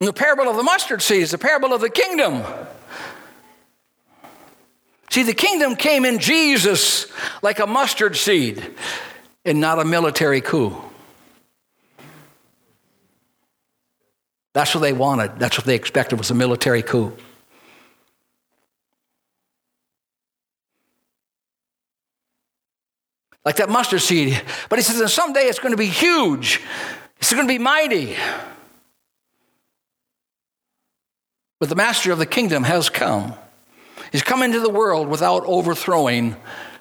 the 0.00 0.12
parable 0.14 0.48
of 0.48 0.56
the 0.56 0.62
mustard 0.62 1.02
seeds, 1.02 1.30
the 1.30 1.38
parable 1.38 1.72
of 1.72 1.80
the 1.80 1.90
kingdom. 1.90 2.42
See, 5.10 5.22
the 5.22 5.34
kingdom 5.34 5.74
came 5.76 6.04
in 6.04 6.18
Jesus 6.18 7.06
like 7.42 7.60
a 7.60 7.66
mustard 7.66 8.16
seed 8.16 8.74
and 9.44 9.60
not 9.60 9.78
a 9.78 9.84
military 9.84 10.40
coup. 10.40 10.76
That's 14.52 14.74
what 14.74 14.80
they 14.80 14.92
wanted. 14.92 15.38
That's 15.38 15.56
what 15.56 15.66
they 15.66 15.76
expected 15.76 16.18
was 16.18 16.30
a 16.30 16.34
military 16.34 16.82
coup. 16.82 17.16
Like 23.44 23.56
that 23.56 23.70
mustard 23.70 24.00
seed. 24.00 24.40
But 24.68 24.78
he 24.78 24.82
says, 24.82 25.00
and 25.00 25.10
someday 25.10 25.42
it's 25.42 25.58
going 25.58 25.72
to 25.72 25.78
be 25.78 25.86
huge. 25.86 26.60
It's 27.18 27.32
going 27.32 27.46
to 27.46 27.52
be 27.52 27.58
mighty. 27.58 28.16
But 31.60 31.68
the 31.68 31.76
master 31.76 32.12
of 32.12 32.18
the 32.18 32.26
kingdom 32.26 32.64
has 32.64 32.88
come. 32.88 33.34
He's 34.12 34.22
come 34.22 34.42
into 34.42 34.60
the 34.60 34.70
world 34.70 35.08
without 35.08 35.44
overthrowing 35.44 36.36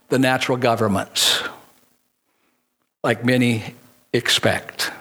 the 0.10 0.20
natural 0.20 0.58
governments, 0.58 1.44
like 3.04 3.26
many 3.26 3.76
expect. 4.14 4.92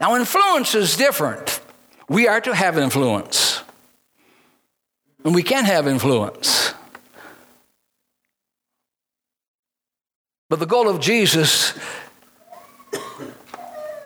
Now, 0.00 0.16
influence 0.16 0.74
is 0.74 0.96
different. 0.96 1.60
We 2.08 2.28
are 2.28 2.40
to 2.40 2.54
have 2.54 2.78
influence, 2.78 3.62
and 5.24 5.34
we 5.34 5.42
can 5.42 5.64
have 5.64 5.86
influence. 5.86 6.61
But 10.52 10.58
the 10.58 10.66
goal 10.66 10.86
of 10.86 11.00
Jesus 11.00 11.72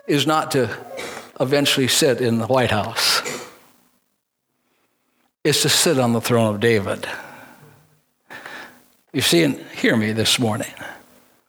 is 0.07 0.25
not 0.25 0.51
to 0.51 0.69
eventually 1.41 1.89
sit 1.89 2.21
in 2.21 2.37
the 2.37 2.47
White 2.47 2.71
House 2.71 3.21
is 5.43 5.61
to 5.63 5.67
sit 5.67 5.99
on 5.99 6.13
the 6.13 6.21
throne 6.21 6.55
of 6.55 6.61
David. 6.61 7.05
You 9.11 9.19
see, 9.19 9.43
and 9.43 9.59
hear 9.75 9.97
me 9.97 10.13
this 10.13 10.39
morning. 10.39 10.71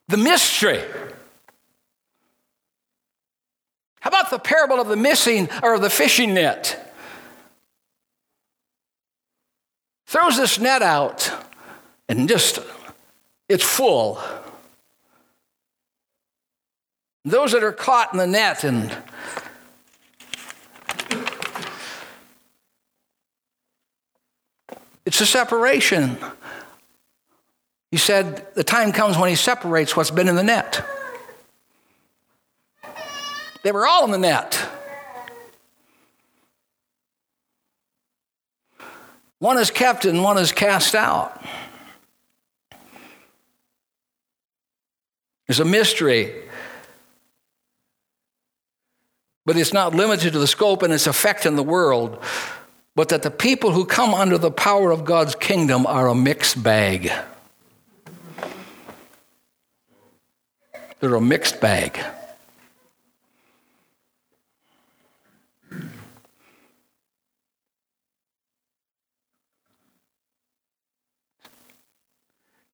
The 0.09 0.17
mystery. 0.17 0.83
How 4.01 4.09
about 4.09 4.29
the 4.31 4.37
parable 4.37 4.81
of 4.81 4.89
the 4.89 4.97
missing 4.97 5.47
or 5.63 5.79
the 5.79 5.89
fishing 5.89 6.33
net? 6.33 6.93
Throws 10.07 10.35
this 10.35 10.59
net 10.59 10.81
out 10.81 11.31
and 12.09 12.27
just, 12.27 12.59
it's 13.47 13.63
full. 13.63 14.19
Those 17.25 17.51
that 17.51 17.63
are 17.63 17.71
caught 17.71 18.13
in 18.13 18.19
the 18.19 18.27
net 18.27 18.63
and 18.63 18.95
It's 25.09 25.21
a 25.21 25.25
separation. 25.25 26.19
He 27.89 27.97
said, 27.97 28.45
The 28.53 28.63
time 28.63 28.91
comes 28.91 29.17
when 29.17 29.27
he 29.29 29.35
separates 29.35 29.97
what's 29.97 30.11
been 30.11 30.27
in 30.27 30.35
the 30.35 30.43
net. 30.43 30.85
They 33.63 33.71
were 33.71 33.87
all 33.87 34.05
in 34.05 34.11
the 34.11 34.19
net. 34.19 34.63
One 39.39 39.57
is 39.57 39.71
kept 39.71 40.05
and 40.05 40.23
one 40.23 40.37
is 40.37 40.51
cast 40.51 40.93
out. 40.93 41.43
There's 45.47 45.59
a 45.59 45.65
mystery. 45.65 46.48
But 49.49 49.57
it's 49.57 49.73
not 49.73 49.95
limited 49.95 50.33
to 50.33 50.37
the 50.37 50.45
scope 50.45 50.83
and 50.83 50.93
its 50.93 51.07
effect 51.07 51.47
in 51.47 51.55
the 51.55 51.63
world 51.63 52.23
but 52.95 53.09
that 53.09 53.23
the 53.23 53.31
people 53.31 53.71
who 53.71 53.83
come 53.83 54.13
under 54.13 54.37
the 54.37 54.51
power 54.51 54.91
of 54.91 55.05
God's 55.05 55.33
kingdom 55.33 55.87
are 55.87 56.07
a 56.07 56.13
mixed 56.13 56.61
bag. 56.61 57.11
They're 60.99 61.15
a 61.15 61.19
mixed 61.19 61.59
bag. 61.59 61.99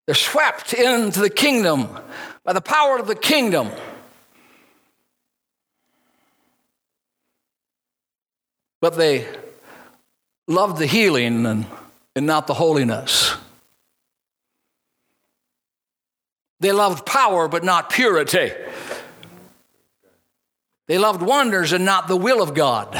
They're 0.07 0.13
swept 0.13 0.73
into 0.73 1.21
the 1.21 1.29
kingdom 1.29 1.87
by 2.43 2.51
the 2.51 2.59
power 2.59 2.99
of 2.99 3.07
the 3.07 3.15
kingdom. 3.15 3.69
But 8.85 8.97
they 8.97 9.27
loved 10.47 10.77
the 10.77 10.85
healing 10.85 11.47
and, 11.47 11.65
and 12.15 12.27
not 12.27 12.45
the 12.45 12.53
holiness. 12.53 13.35
They 16.59 16.71
loved 16.71 17.03
power 17.03 17.47
but 17.47 17.63
not 17.63 17.89
purity. 17.89 18.51
They 20.85 20.99
loved 20.99 21.23
wonders 21.23 21.73
and 21.73 21.83
not 21.83 22.07
the 22.07 22.15
will 22.15 22.43
of 22.43 22.53
God. 22.53 22.95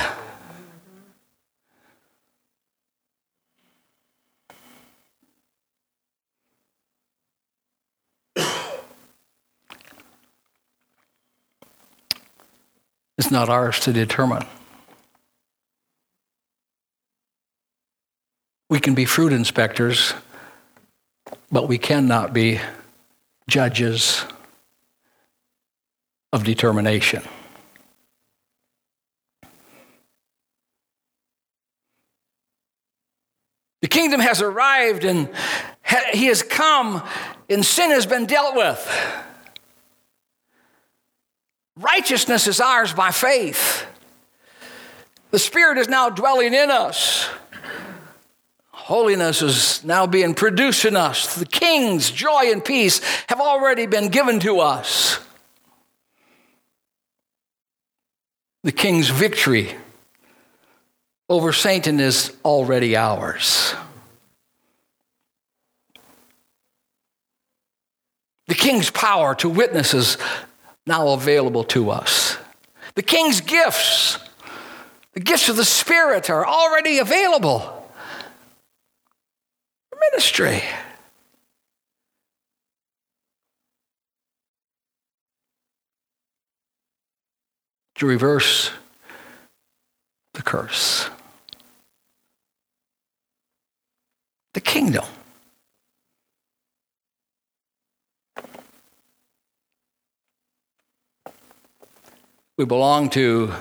It's 13.20 13.30
not 13.30 13.50
ours 13.50 13.80
to 13.82 13.94
determine. 13.94 14.48
We 18.76 18.82
can 18.82 18.94
be 18.94 19.06
fruit 19.06 19.32
inspectors, 19.32 20.14
but 21.50 21.70
we 21.70 21.78
cannot 21.78 22.34
be 22.34 22.60
judges 23.48 24.26
of 26.34 26.44
determination. 26.44 27.24
The 33.82 33.88
kingdom 33.88 34.20
has 34.20 34.42
arrived 34.42 35.06
and 35.06 35.30
he 36.12 36.26
has 36.26 36.44
come 36.44 37.02
and 37.50 37.66
sin 37.66 37.92
has 37.92 38.06
been 38.06 38.26
dealt 38.26 38.58
with. 38.58 39.24
Righteousness 41.78 42.46
is 42.46 42.60
ours 42.60 42.92
by 42.92 43.12
faith. 43.12 43.86
The 45.32 45.40
Spirit 45.40 45.78
is 45.78 45.88
now 45.88 46.10
dwelling 46.10 46.54
in 46.54 46.70
us. 46.70 47.30
Holiness 48.86 49.42
is 49.42 49.84
now 49.84 50.06
being 50.06 50.36
produced 50.36 50.86
in 50.86 50.96
us. 50.96 51.38
The 51.38 51.48
king's 51.48 52.12
joy 52.12 52.52
and 52.52 52.64
peace 52.64 53.02
have 53.30 53.42
already 53.42 53.88
been 53.88 54.10
given 54.10 54.40
to 54.42 54.60
us. 54.60 55.20
The 58.64 58.72
king's 58.72 59.10
victory 59.10 59.74
over 61.28 61.52
Satan 61.52 62.00
is 62.00 62.32
already 62.46 62.96
ours. 62.96 63.74
The 68.46 68.54
king's 68.54 68.92
power 68.92 69.34
to 69.34 69.50
witness 69.50 69.96
is 69.96 70.20
now 70.86 71.08
available 71.08 71.64
to 71.64 71.90
us. 71.90 72.38
The 72.94 73.02
king's 73.02 73.42
gifts 73.42 74.20
The 75.14 75.22
gifts 75.22 75.50
of 75.50 75.56
the 75.56 75.66
Spirit 75.66 76.30
are 76.30 76.46
already 76.46 77.00
available 77.00 77.85
ministry. 80.12 80.64
To 87.96 88.06
reverse 88.06 88.72
the 90.34 90.42
curse. 90.42 91.10
The 94.54 94.62
kingdom. 94.62 95.06
We 102.58 102.66
belong 102.66 103.10
to 103.12 103.54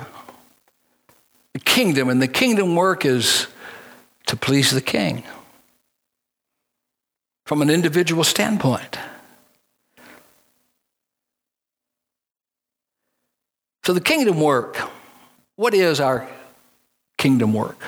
the 1.52 1.59
kingdom, 1.59 2.09
and 2.09 2.22
the 2.22 2.28
kingdom 2.28 2.76
work 2.76 3.04
is 3.04 3.48
to 4.26 4.37
please 4.37 4.70
the 4.70 4.80
king 4.80 5.24
from 7.44 7.62
an 7.62 7.70
individual 7.70 8.24
standpoint. 8.24 8.98
So, 13.85 13.92
the 13.92 14.00
kingdom 14.00 14.40
work, 14.40 14.78
what 15.57 15.74
is 15.74 16.00
our 16.00 16.28
kingdom 17.18 17.52
work? 17.52 17.78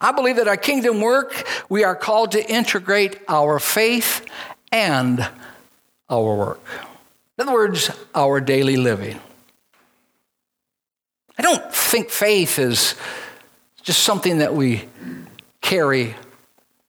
I 0.00 0.12
believe 0.12 0.36
that 0.36 0.48
our 0.48 0.56
kingdom 0.56 1.00
work, 1.00 1.46
we 1.68 1.84
are 1.84 1.94
called 1.94 2.32
to 2.32 2.50
integrate 2.50 3.20
our 3.28 3.60
faith 3.60 4.26
and 4.72 5.28
our 6.08 6.34
work. 6.34 6.64
In 7.38 7.42
other 7.42 7.52
words, 7.52 7.90
our 8.14 8.40
daily 8.40 8.76
living. 8.76 9.20
I 11.38 11.42
don't 11.42 11.72
think 11.72 12.10
faith 12.10 12.58
is 12.58 12.94
just 13.82 14.02
something 14.02 14.38
that 14.38 14.54
we 14.54 14.84
carry 15.60 16.14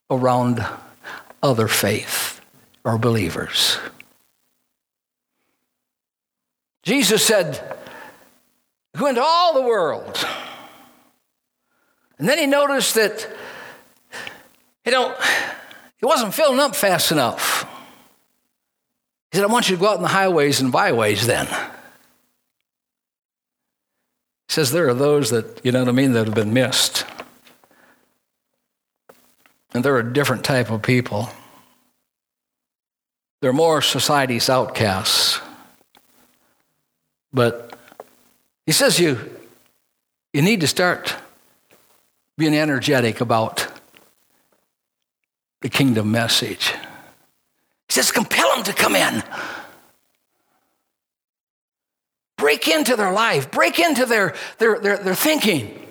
around 0.10 0.66
other 1.44 1.68
faith 1.68 2.42
or 2.84 2.98
believers. 2.98 3.78
Jesus 6.82 7.26
said, 7.26 7.78
Go 8.98 9.08
into 9.08 9.22
all 9.22 9.54
the 9.54 9.62
world. 9.62 10.26
And 12.20 12.30
then 12.30 12.38
he 12.38 12.46
noticed 12.46 12.96
that, 12.96 13.28
you 14.86 14.92
know, 14.92 15.16
he 15.98 16.06
wasn't 16.06 16.34
filling 16.34 16.60
up 16.60 16.76
fast 16.76 17.12
enough. 17.12 17.68
He 19.32 19.38
said, 19.38 19.46
I 19.46 19.52
want 19.52 19.70
you 19.70 19.76
to 19.76 19.80
go 19.80 19.90
out 19.90 19.96
in 19.96 20.04
the 20.04 20.10
highways 20.10 20.62
and 20.62 20.72
byways 20.72 21.26
then 21.26 21.48
He 21.48 21.54
says 24.54 24.72
there 24.72 24.88
are 24.88 24.94
those 24.94 25.32
that, 25.32 25.66
you 25.66 25.72
know 25.72 25.80
what 25.80 25.90
I 25.90 25.94
mean, 25.94 26.14
that 26.14 26.26
have 26.26 26.36
been 26.36 26.54
missed. 26.54 27.06
And 29.74 29.84
they're 29.84 29.98
a 29.98 30.14
different 30.14 30.44
type 30.44 30.70
of 30.70 30.82
people. 30.82 31.30
They're 33.42 33.54
more 33.54 33.82
society's 33.82 34.50
outcasts. 34.50 35.42
But 37.34 37.76
he 38.66 38.72
says 38.72 39.00
you, 39.00 39.20
you 40.32 40.42
need 40.42 40.62
to 40.62 40.68
start 40.68 41.16
being 42.38 42.56
energetic 42.56 43.22
about 43.22 43.68
the 45.62 45.70
kingdom 45.70 46.12
message. 46.12 46.70
He 47.88 47.94
says, 47.94 48.12
compel 48.12 48.56
them 48.56 48.64
to 48.66 48.74
come 48.74 48.96
in. 48.96 49.24
Break 52.38 52.68
into 52.68 52.96
their 52.96 53.14
life, 53.14 53.52
break 53.52 53.80
into 53.80 54.06
their, 54.06 54.36
their, 54.58 54.80
their, 54.80 54.98
their 54.98 55.16
thinking. 55.16 55.83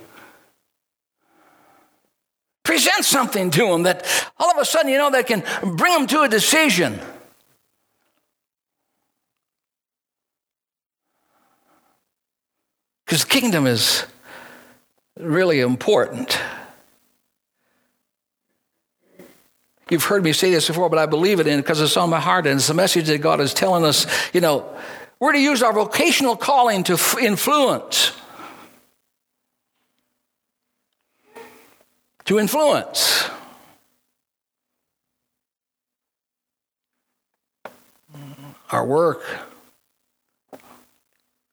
Present 2.72 3.04
something 3.04 3.50
to 3.50 3.66
them 3.66 3.82
that 3.82 4.06
all 4.38 4.50
of 4.50 4.56
a 4.56 4.64
sudden, 4.64 4.90
you 4.90 4.96
know, 4.96 5.10
that 5.10 5.26
can 5.26 5.44
bring 5.76 5.92
them 5.92 6.06
to 6.06 6.22
a 6.22 6.28
decision. 6.28 6.98
Because 13.04 13.24
the 13.24 13.28
kingdom 13.28 13.66
is 13.66 14.06
really 15.20 15.60
important. 15.60 16.40
You've 19.90 20.04
heard 20.04 20.24
me 20.24 20.32
say 20.32 20.50
this 20.50 20.66
before, 20.66 20.88
but 20.88 20.98
I 20.98 21.04
believe 21.04 21.40
it 21.40 21.46
in 21.46 21.60
because 21.60 21.78
it's 21.78 21.98
on 21.98 22.08
my 22.08 22.20
heart 22.20 22.46
and 22.46 22.58
it's 22.58 22.70
a 22.70 22.74
message 22.74 23.06
that 23.08 23.18
God 23.18 23.42
is 23.42 23.52
telling 23.52 23.84
us, 23.84 24.06
you 24.32 24.40
know, 24.40 24.74
we're 25.20 25.32
to 25.32 25.38
use 25.38 25.62
our 25.62 25.74
vocational 25.74 26.36
calling 26.36 26.84
to 26.84 26.98
influence. 27.20 28.12
To 32.26 32.38
influence. 32.38 33.28
Our 38.70 38.86
work. 38.86 39.22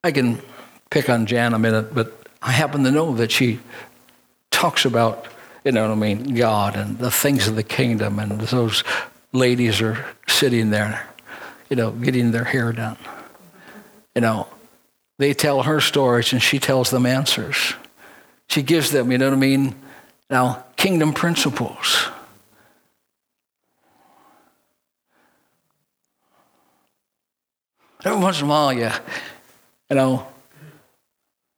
I 0.03 0.11
can 0.11 0.41
pick 0.89 1.09
on 1.09 1.25
Jan 1.25 1.53
a 1.53 1.59
minute, 1.59 1.93
but 1.93 2.13
I 2.41 2.51
happen 2.51 2.83
to 2.83 2.91
know 2.91 3.13
that 3.15 3.31
she 3.31 3.59
talks 4.51 4.85
about, 4.85 5.27
you 5.65 5.71
know 5.71 5.87
what 5.87 5.91
I 5.91 5.95
mean, 5.95 6.35
God 6.35 6.77
and 6.77 6.97
the 6.97 7.11
things 7.11 7.47
of 7.47 7.55
the 7.55 7.63
kingdom, 7.63 8.19
and 8.19 8.39
those 8.39 8.83
ladies 9.33 9.81
are 9.81 10.05
sitting 10.27 10.69
there, 10.69 11.05
you 11.69 11.75
know, 11.75 11.91
getting 11.91 12.31
their 12.31 12.45
hair 12.45 12.71
done 12.71 12.97
you 14.15 14.21
know, 14.21 14.47
they 15.17 15.33
tell 15.33 15.63
her 15.63 15.79
stories 15.79 16.33
and 16.33 16.41
she 16.41 16.59
tells 16.59 16.89
them 16.89 17.05
answers. 17.05 17.73
She 18.49 18.61
gives 18.61 18.91
them, 18.91 19.11
you 19.11 19.17
know 19.17 19.29
what 19.29 19.35
I 19.35 19.39
mean? 19.39 19.75
Now, 20.29 20.65
kingdom 20.75 21.13
principles. 21.13 22.07
Every 28.05 28.19
once 28.19 28.39
in 28.39 28.45
a 28.45 28.49
while, 28.49 28.71
you, 28.71 28.89
you 29.89 29.95
know, 29.95 30.27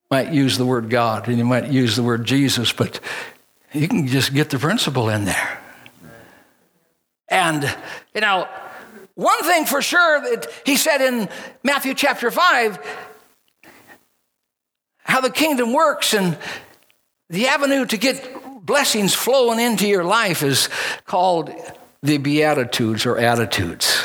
might 0.09 0.31
use 0.31 0.57
the 0.57 0.65
word 0.65 0.89
God 0.89 1.27
and 1.27 1.37
you 1.37 1.45
might 1.45 1.67
use 1.67 1.95
the 1.95 2.03
word 2.03 2.25
Jesus, 2.25 2.71
but 2.71 2.99
you 3.73 3.87
can 3.87 4.07
just 4.07 4.33
get 4.33 4.49
the 4.49 4.57
principle 4.57 5.09
in 5.09 5.25
there. 5.25 5.59
And, 7.27 7.63
you 8.15 8.21
know, 8.21 8.47
one 9.15 9.43
thing 9.43 9.65
for 9.65 9.81
sure 9.81 10.21
that 10.21 10.47
he 10.65 10.77
said 10.77 11.01
in 11.01 11.29
Matthew 11.63 11.93
chapter 11.93 12.31
5 12.31 12.79
how 15.03 15.21
the 15.21 15.29
kingdom 15.29 15.73
works 15.73 16.13
and 16.13 16.37
the 17.29 17.47
avenue 17.47 17.85
to 17.85 17.97
get 17.97 18.23
blessings 18.71 19.13
flowing 19.13 19.59
into 19.59 19.85
your 19.85 20.05
life 20.05 20.43
is 20.43 20.69
called 21.05 21.53
the 22.01 22.17
Beatitudes 22.17 23.05
or 23.05 23.17
attitudes. 23.17 24.01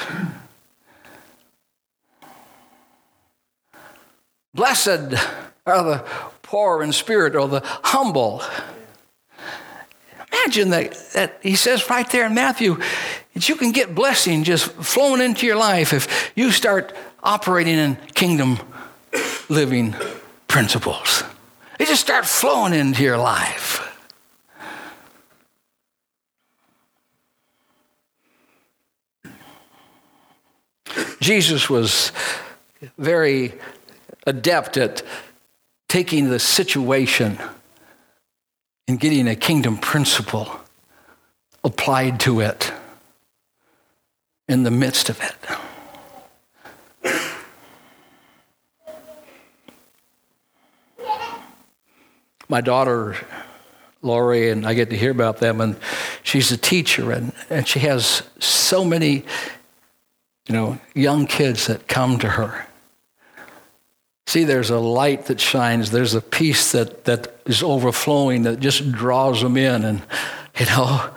Blessed 4.53 5.15
are 5.67 5.85
the 5.85 6.05
poor 6.43 6.83
in 6.83 6.93
spirit 6.93 7.37
or 7.37 7.47
the 7.47 7.61
humble. 7.65 8.43
Imagine 10.33 10.71
that, 10.71 10.97
that 11.13 11.39
he 11.45 11.55
says 11.55 11.89
right 11.89 12.11
there 12.11 12.27
in 12.27 12.35
Matthew, 12.35 12.77
that 13.35 13.49
you 13.49 13.55
can 13.55 13.71
get 13.71 13.95
blessing 13.95 14.43
just 14.43 14.67
flowing 14.73 15.21
into 15.21 15.47
your 15.47 15.55
life 15.55 15.93
if 15.93 16.33
you 16.35 16.51
start 16.51 16.93
operating 17.23 17.79
in 17.79 17.97
kingdom 18.15 18.59
living 19.49 19.95
principles. 20.49 21.23
They 21.79 21.85
just 21.85 22.01
start 22.01 22.27
flowing 22.27 22.75
into 22.75 23.05
your 23.05 23.17
life. 23.17 23.93
Jesus 31.27 31.69
was 31.69 32.13
very 32.99 33.53
adept 34.29 34.77
at 34.77 35.03
taking 35.89 36.31
the 36.31 36.39
situation 36.39 37.37
and 38.87 39.01
getting 39.01 39.27
a 39.27 39.35
kingdom 39.35 39.77
principle 39.77 40.49
applied 41.65 42.21
to 42.21 42.39
it 42.39 42.73
in 44.49 44.63
the 44.63 44.71
midst 44.71 45.09
of 45.09 45.21
it. 45.21 45.35
My 52.49 52.61
daughter, 52.61 53.17
Lori, 54.01 54.51
and 54.51 54.65
I 54.65 54.75
get 54.75 54.91
to 54.91 54.97
hear 54.97 55.11
about 55.11 55.39
them, 55.39 55.61
and 55.61 55.75
she's 56.23 56.53
a 56.53 56.57
teacher, 56.57 57.11
and, 57.11 57.33
and 57.51 57.67
she 57.67 57.81
has 57.81 58.23
so 58.39 58.85
many, 58.85 59.25
you 60.47 60.55
know, 60.55 60.79
young 60.95 61.27
kids 61.27 61.67
that 61.67 61.89
come 61.89 62.19
to 62.19 62.29
her. 62.29 62.67
See, 64.27 64.45
there's 64.45 64.71
a 64.71 64.79
light 64.79 65.27
that 65.27 65.41
shines, 65.41 65.91
there's 65.91 66.15
a 66.15 66.21
peace 66.21 66.73
that, 66.73 67.05
that 67.05 67.37
is 67.47 67.63
overflowing 67.63 68.43
that 68.43 68.61
just 68.61 68.91
draws 68.91 69.41
them 69.41 69.57
in, 69.57 69.85
and, 69.85 70.03
you 70.59 70.67
know, 70.67 71.11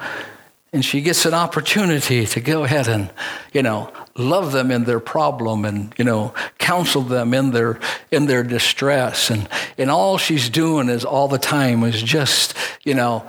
and 0.71 0.85
she 0.85 1.01
gets 1.01 1.25
an 1.25 1.33
opportunity 1.33 2.27
to 2.27 2.41
go 2.41 2.63
ahead 2.63 2.87
and, 2.87 3.09
you 3.51 3.63
know, 3.63 3.91
love 4.19 4.51
them 4.51 4.69
in 4.69 4.83
their 4.83 4.99
problem 4.99 5.63
and 5.63 5.93
you 5.97 6.03
know 6.03 6.33
counsel 6.57 7.01
them 7.01 7.33
in 7.33 7.51
their 7.51 7.79
in 8.11 8.27
their 8.27 8.43
distress. 8.43 9.29
And 9.31 9.47
and 9.77 9.89
all 9.89 10.17
she's 10.17 10.49
doing 10.49 10.89
is 10.89 11.05
all 11.05 11.27
the 11.27 11.39
time 11.39 11.83
is 11.83 12.03
just 12.03 12.53
you 12.83 12.93
know 12.93 13.27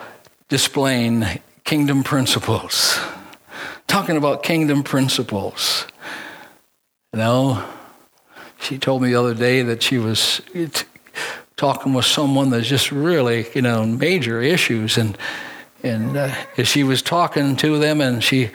displaying 0.48 1.24
kingdom 1.64 2.02
principles 2.02 2.98
talking 3.90 4.16
about 4.16 4.42
kingdom 4.42 4.82
principles 4.82 5.86
you 7.12 7.18
know 7.18 7.62
she 8.60 8.78
told 8.78 9.02
me 9.02 9.08
the 9.08 9.18
other 9.18 9.34
day 9.34 9.62
that 9.62 9.82
she 9.82 9.98
was 9.98 10.40
talking 11.56 11.92
with 11.92 12.04
someone 12.04 12.50
that's 12.50 12.68
just 12.68 12.92
really 12.92 13.46
you 13.54 13.62
know 13.62 13.84
major 13.84 14.40
issues 14.40 14.96
and 14.96 15.18
and 15.82 16.16
uh, 16.16 16.32
she 16.62 16.84
was 16.84 17.02
talking 17.02 17.56
to 17.56 17.78
them 17.78 18.00
and 18.00 18.22
she 18.22 18.50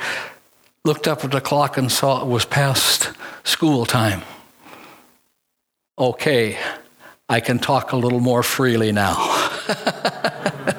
looked 0.84 1.08
up 1.08 1.24
at 1.24 1.32
the 1.32 1.42
clock 1.42 1.78
and 1.78 1.92
saw 1.92 2.22
it 2.22 2.28
was 2.28 2.46
past 2.46 3.12
school 3.44 3.86
time. 3.86 4.22
Okay, 5.98 6.58
I 7.28 7.40
can 7.40 7.58
talk 7.60 7.92
a 7.92 7.98
little 7.98 8.20
more 8.20 8.44
freely 8.44 8.92
now. 8.92 9.16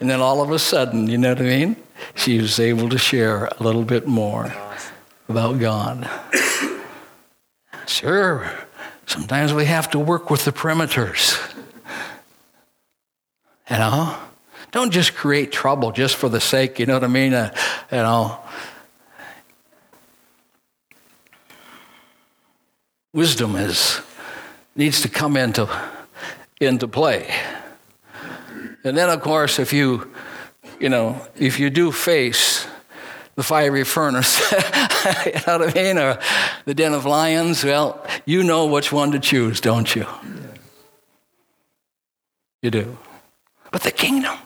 and 0.00 0.10
then 0.10 0.20
all 0.20 0.42
of 0.42 0.50
a 0.50 0.58
sudden, 0.58 1.08
you 1.08 1.18
know 1.18 1.30
what 1.30 1.40
I 1.40 1.44
mean? 1.44 1.76
She 2.14 2.38
was 2.38 2.60
able 2.60 2.88
to 2.90 2.98
share 2.98 3.46
a 3.46 3.62
little 3.62 3.84
bit 3.84 4.06
more 4.06 4.54
about 5.28 5.58
God. 5.58 6.08
Sure, 7.86 8.50
sometimes 9.06 9.54
we 9.54 9.64
have 9.64 9.90
to 9.90 9.98
work 9.98 10.30
with 10.30 10.44
the 10.44 10.52
perimeters. 10.52 11.38
You 13.70 13.78
know? 13.78 14.16
Don't 14.72 14.90
just 14.90 15.14
create 15.14 15.52
trouble 15.52 15.90
just 15.90 16.16
for 16.16 16.28
the 16.28 16.40
sake, 16.40 16.78
you 16.78 16.86
know 16.86 16.94
what 16.94 17.04
I 17.04 17.08
mean? 17.08 17.32
Uh, 17.32 17.54
you 17.90 17.96
know, 17.96 18.38
wisdom 23.14 23.56
is 23.56 24.02
needs 24.74 25.00
to 25.00 25.08
come 25.08 25.36
into 25.38 25.66
into 26.60 26.86
play. 26.86 27.34
And 28.86 28.96
then 28.96 29.10
of 29.10 29.20
course 29.20 29.58
if 29.58 29.72
you 29.72 30.10
you 30.80 30.88
know, 30.88 31.20
if 31.36 31.58
you 31.58 31.70
do 31.70 31.92
face 31.92 32.66
the 33.34 33.42
fiery 33.42 33.84
furnace, 33.84 34.40
you 34.52 35.32
know 35.46 35.58
what 35.58 35.70
I 35.70 35.72
mean, 35.74 35.98
or 35.98 36.18
the 36.64 36.74
den 36.74 36.94
of 36.94 37.04
lions, 37.04 37.64
well, 37.64 38.04
you 38.24 38.42
know 38.42 38.66
which 38.66 38.92
one 38.92 39.12
to 39.12 39.18
choose, 39.18 39.60
don't 39.60 39.94
you? 39.94 40.06
You 42.62 42.70
do. 42.70 42.98
But 43.70 43.82
the 43.82 43.90
kingdom. 43.90 44.38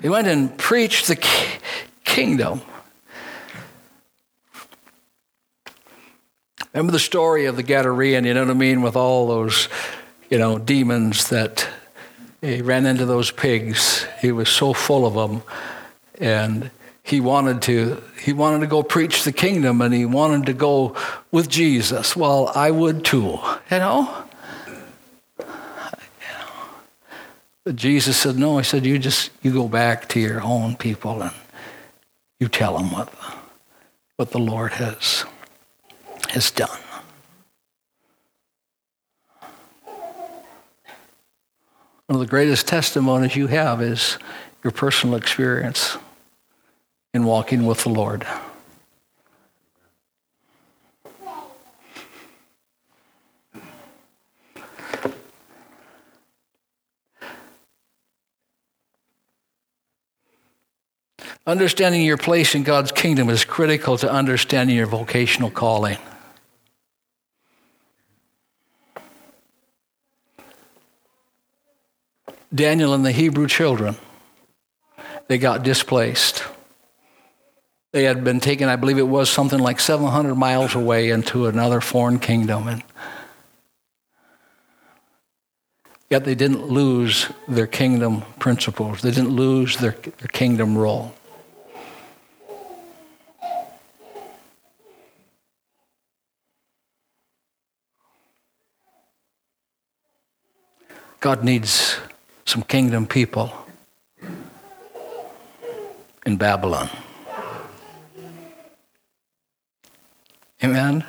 He 0.00 0.08
went 0.08 0.28
and 0.28 0.56
preached 0.56 1.08
the 1.08 1.16
kingdom. 2.04 2.62
Remember 6.72 6.92
the 6.92 6.98
story 6.98 7.46
of 7.46 7.56
the 7.56 7.62
Gadarene, 7.62 8.24
you 8.26 8.34
know 8.34 8.42
what 8.42 8.50
I 8.50 8.54
mean, 8.54 8.82
with 8.82 8.96
all 8.96 9.26
those, 9.26 9.68
you 10.30 10.38
know, 10.38 10.58
demons 10.58 11.28
that 11.30 11.68
he 12.40 12.62
ran 12.62 12.86
into 12.86 13.06
those 13.06 13.30
pigs. 13.30 14.06
He 14.20 14.32
was 14.32 14.48
so 14.48 14.72
full 14.72 15.06
of 15.06 15.14
them. 15.14 15.42
And 16.20 16.70
he 17.02 17.20
wanted 17.20 17.62
to 17.62 18.02
he 18.22 18.32
wanted 18.32 18.60
to 18.60 18.66
go 18.66 18.82
preach 18.82 19.24
the 19.24 19.32
kingdom 19.32 19.80
and 19.80 19.94
he 19.94 20.04
wanted 20.04 20.46
to 20.46 20.52
go 20.52 20.94
with 21.30 21.48
Jesus. 21.48 22.14
Well, 22.14 22.52
I 22.54 22.70
would 22.70 23.04
too, 23.04 23.38
you 23.70 23.78
know? 23.78 24.24
But 27.64 27.76
Jesus 27.76 28.16
said, 28.16 28.36
No. 28.38 28.58
He 28.58 28.64
said, 28.64 28.86
You 28.86 28.98
just 28.98 29.30
you 29.42 29.52
go 29.52 29.68
back 29.68 30.08
to 30.10 30.20
your 30.20 30.42
own 30.42 30.76
people 30.76 31.22
and 31.22 31.34
you 32.40 32.48
tell 32.48 32.78
them 32.78 32.90
what, 32.90 33.12
what 34.16 34.30
the 34.30 34.38
Lord 34.38 34.72
has, 34.72 35.24
has 36.28 36.50
done. 36.50 36.78
One 42.06 42.16
of 42.16 42.20
the 42.20 42.26
greatest 42.26 42.66
testimonies 42.66 43.36
you 43.36 43.48
have 43.48 43.82
is 43.82 44.16
your 44.64 44.70
personal 44.70 45.14
experience 45.14 45.98
in 47.12 47.24
walking 47.24 47.66
with 47.66 47.82
the 47.82 47.90
Lord. 47.90 48.26
Understanding 61.46 62.02
your 62.02 62.18
place 62.18 62.54
in 62.54 62.62
God's 62.62 62.92
kingdom 62.92 63.30
is 63.30 63.44
critical 63.44 63.96
to 63.98 64.10
understanding 64.10 64.76
your 64.76 64.86
vocational 64.86 65.50
calling. 65.50 65.98
Daniel 72.54 72.94
and 72.94 73.04
the 73.04 73.12
Hebrew 73.12 73.46
children, 73.46 73.96
they 75.28 75.38
got 75.38 75.62
displaced. 75.62 76.42
They 77.92 78.04
had 78.04 78.24
been 78.24 78.40
taken, 78.40 78.68
I 78.68 78.76
believe 78.76 78.98
it 78.98 79.02
was 79.02 79.30
something 79.30 79.58
like 79.58 79.80
700 79.80 80.34
miles 80.34 80.74
away 80.74 81.10
into 81.10 81.46
another 81.46 81.80
foreign 81.80 82.18
kingdom. 82.18 82.68
And 82.68 82.82
yet 86.10 86.24
they 86.24 86.34
didn't 86.34 86.66
lose 86.66 87.30
their 87.46 87.66
kingdom 87.66 88.22
principles, 88.38 89.02
they 89.02 89.10
didn't 89.10 89.30
lose 89.30 89.76
their, 89.76 89.92
their 89.92 90.28
kingdom 90.32 90.76
role. 90.76 91.14
God 101.20 101.42
needs 101.42 101.98
some 102.48 102.62
kingdom 102.62 103.06
people 103.06 103.52
in 106.24 106.38
Babylon. 106.38 106.88
Amen? 110.64 111.04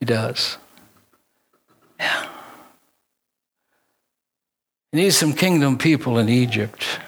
He 0.00 0.06
does. 0.06 0.58
Yeah. 2.00 2.28
He 4.90 4.98
needs 4.98 5.16
some 5.16 5.32
kingdom 5.32 5.78
people 5.78 6.18
in 6.18 6.28
Egypt. 6.28 6.98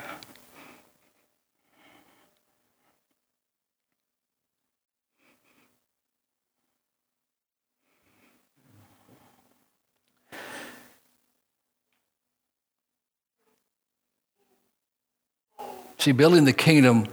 See, 16.00 16.12
building 16.12 16.46
the 16.46 16.54
kingdom 16.54 17.08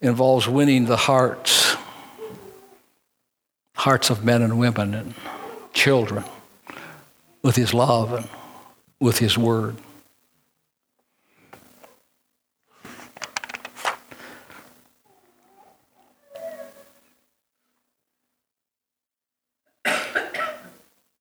involves 0.00 0.48
winning 0.48 0.86
the 0.86 0.96
hearts, 0.96 1.76
hearts 3.76 4.10
of 4.10 4.24
men 4.24 4.42
and 4.42 4.58
women 4.58 4.92
and 4.92 5.14
children 5.72 6.24
with 7.42 7.54
his 7.54 7.72
love 7.72 8.12
and 8.12 8.28
with 8.98 9.18
his 9.18 9.38
word. 9.38 9.76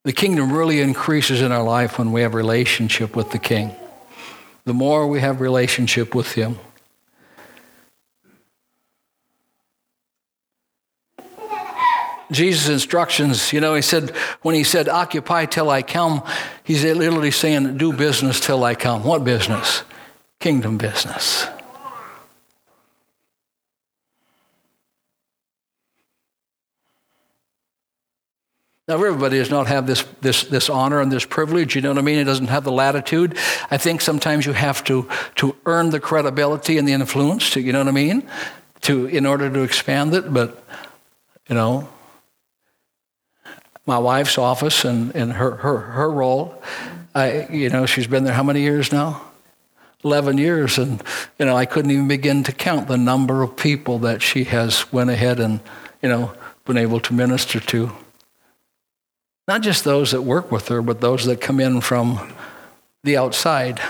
The 0.03 0.13
kingdom 0.13 0.51
really 0.51 0.81
increases 0.81 1.41
in 1.41 1.51
our 1.51 1.61
life 1.61 1.99
when 1.99 2.11
we 2.11 2.23
have 2.23 2.33
relationship 2.33 3.15
with 3.15 3.29
the 3.29 3.37
king. 3.37 3.75
The 4.65 4.73
more 4.73 5.05
we 5.05 5.19
have 5.19 5.41
relationship 5.41 6.15
with 6.15 6.31
him, 6.31 6.57
Jesus' 12.31 12.69
instructions, 12.69 13.53
you 13.53 13.61
know, 13.61 13.73
he 13.73 13.81
said, 13.81 14.09
when 14.41 14.55
he 14.55 14.63
said, 14.63 14.89
occupy 14.89 15.45
till 15.45 15.69
I 15.69 15.81
come, 15.81 16.23
he's 16.63 16.83
literally 16.83 17.31
saying, 17.31 17.77
do 17.77 17.93
business 17.93 18.39
till 18.39 18.63
I 18.63 18.75
come. 18.75 19.03
What 19.03 19.23
business? 19.23 19.83
Kingdom 20.39 20.77
business. 20.77 21.47
Now, 28.87 28.95
everybody 28.95 29.37
does 29.37 29.49
not 29.49 29.67
have 29.67 29.85
this, 29.85 30.05
this, 30.21 30.43
this 30.43 30.69
honor 30.69 31.01
and 31.01 31.11
this 31.11 31.25
privilege, 31.25 31.75
you 31.75 31.81
know 31.81 31.89
what 31.89 31.97
I 31.97 32.01
mean? 32.01 32.19
It 32.19 32.23
doesn't 32.23 32.47
have 32.47 32.63
the 32.63 32.71
latitude. 32.71 33.37
I 33.69 33.77
think 33.77 33.99
sometimes 33.99 34.45
you 34.45 34.53
have 34.53 34.81
to, 34.85 35.09
to 35.35 35.57
earn 35.65 35.89
the 35.89 35.99
credibility 35.99 36.77
and 36.77 36.87
the 36.87 36.93
influence, 36.93 37.49
to, 37.51 37.59
you 37.59 37.73
know 37.73 37.79
what 37.79 37.89
I 37.89 37.91
mean? 37.91 38.29
To, 38.81 39.07
in 39.07 39.25
order 39.25 39.49
to 39.49 39.61
expand 39.61 40.13
it, 40.13 40.33
but, 40.33 40.63
you 41.49 41.55
know, 41.55 41.89
my 43.87 43.97
wife's 43.97 44.37
office 44.37 44.85
and, 44.85 45.15
and 45.15 45.33
her, 45.33 45.55
her, 45.55 45.77
her 45.77 46.11
role. 46.11 46.61
I, 47.15 47.47
you 47.49 47.69
know, 47.69 47.87
she's 47.87 48.05
been 48.05 48.25
there 48.25 48.33
how 48.33 48.43
many 48.43 48.61
years 48.61 48.91
now? 48.91 49.23
11 50.03 50.37
years, 50.37 50.77
and 50.77 51.01
you 51.39 51.45
know 51.45 51.55
I 51.55 51.65
couldn't 51.65 51.89
even 51.91 52.07
begin 52.07 52.43
to 52.43 52.51
count 52.51 52.87
the 52.87 52.97
number 52.97 53.41
of 53.41 53.57
people 53.57 53.99
that 53.99 54.21
she 54.21 54.43
has 54.45 54.91
went 54.93 55.09
ahead 55.09 55.39
and 55.39 55.59
you 56.01 56.09
know 56.09 56.33
been 56.65 56.77
able 56.77 56.99
to 56.99 57.13
minister 57.13 57.59
to. 57.59 57.91
Not 59.47 59.61
just 59.61 59.83
those 59.83 60.11
that 60.11 60.21
work 60.21 60.51
with 60.51 60.67
her, 60.67 60.81
but 60.81 61.01
those 61.01 61.25
that 61.25 61.41
come 61.41 61.59
in 61.59 61.81
from 61.81 62.33
the 63.03 63.17
outside. 63.17 63.81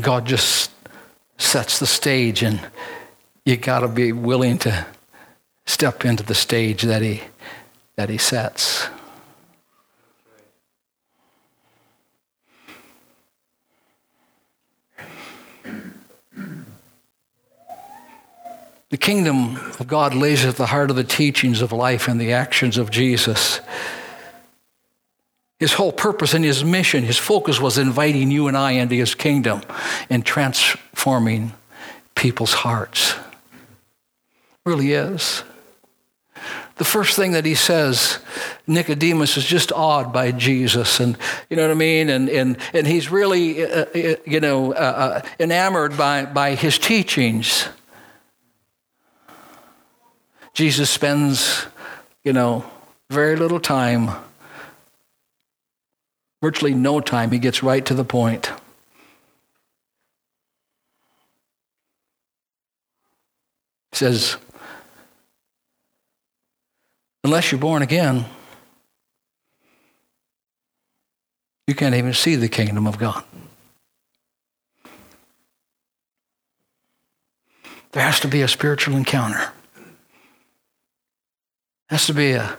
God 0.00 0.24
just 0.24 0.70
sets 1.36 1.78
the 1.78 1.86
stage, 1.86 2.42
and 2.42 2.58
you 3.44 3.56
got 3.56 3.80
to 3.80 3.88
be 3.88 4.12
willing 4.12 4.58
to 4.58 4.86
step 5.66 6.04
into 6.04 6.22
the 6.22 6.34
stage 6.34 6.82
that 6.82 7.02
He 7.02 7.22
that 7.96 8.08
He 8.08 8.18
sets. 8.18 8.88
The 18.90 18.98
kingdom 18.98 19.56
of 19.56 19.88
God 19.88 20.14
lays 20.14 20.44
at 20.44 20.54
the 20.54 20.66
heart 20.66 20.88
of 20.88 20.94
the 20.94 21.02
teachings 21.02 21.60
of 21.60 21.72
life 21.72 22.06
and 22.06 22.20
the 22.20 22.32
actions 22.32 22.78
of 22.78 22.92
Jesus. 22.92 23.60
His 25.58 25.72
whole 25.72 25.90
purpose 25.90 26.32
and 26.32 26.44
his 26.44 26.62
mission, 26.62 27.02
his 27.02 27.18
focus 27.18 27.60
was 27.60 27.76
inviting 27.76 28.30
you 28.30 28.46
and 28.46 28.56
I 28.56 28.72
into 28.72 28.94
his 28.94 29.16
kingdom 29.16 29.62
and 30.08 30.24
transforming 30.24 31.54
people's 32.14 32.52
hearts. 32.52 33.16
Really 34.64 34.92
is. 34.92 35.44
The 36.76 36.84
first 36.84 37.16
thing 37.16 37.32
that 37.32 37.44
he 37.44 37.54
says, 37.54 38.18
Nicodemus 38.66 39.36
is 39.36 39.44
just 39.44 39.70
awed 39.70 40.12
by 40.12 40.32
Jesus, 40.32 40.98
and 40.98 41.16
you 41.48 41.56
know 41.56 41.62
what 41.62 41.70
I 41.70 41.74
mean, 41.74 42.08
and 42.08 42.28
and 42.28 42.56
and 42.72 42.86
he's 42.86 43.10
really, 43.10 43.64
uh, 43.64 43.84
uh 43.94 44.16
you 44.26 44.40
know, 44.40 44.72
uh, 44.72 45.22
uh, 45.22 45.28
enamored 45.38 45.96
by 45.96 46.24
by 46.24 46.56
his 46.56 46.78
teachings. 46.78 47.68
Jesus 50.52 50.90
spends, 50.90 51.66
you 52.24 52.32
know, 52.32 52.64
very 53.10 53.36
little 53.36 53.60
time, 53.60 54.10
virtually 56.42 56.74
no 56.74 57.00
time. 57.00 57.30
He 57.30 57.38
gets 57.38 57.62
right 57.62 57.84
to 57.86 57.94
the 57.94 58.04
point. 58.04 58.50
He 63.92 63.98
says, 63.98 64.36
unless 67.24 67.50
you're 67.50 67.60
born 67.60 67.82
again, 67.82 68.26
you 71.66 71.74
can't 71.74 71.94
even 71.94 72.12
see 72.12 72.36
the 72.36 72.48
kingdom 72.48 72.86
of 72.86 72.98
God. 72.98 73.24
There 77.92 78.02
has 78.02 78.20
to 78.20 78.28
be 78.28 78.42
a 78.42 78.48
spiritual 78.48 78.96
encounter 78.96 79.50
has 81.94 82.06
to 82.06 82.12
be 82.12 82.32
a, 82.32 82.58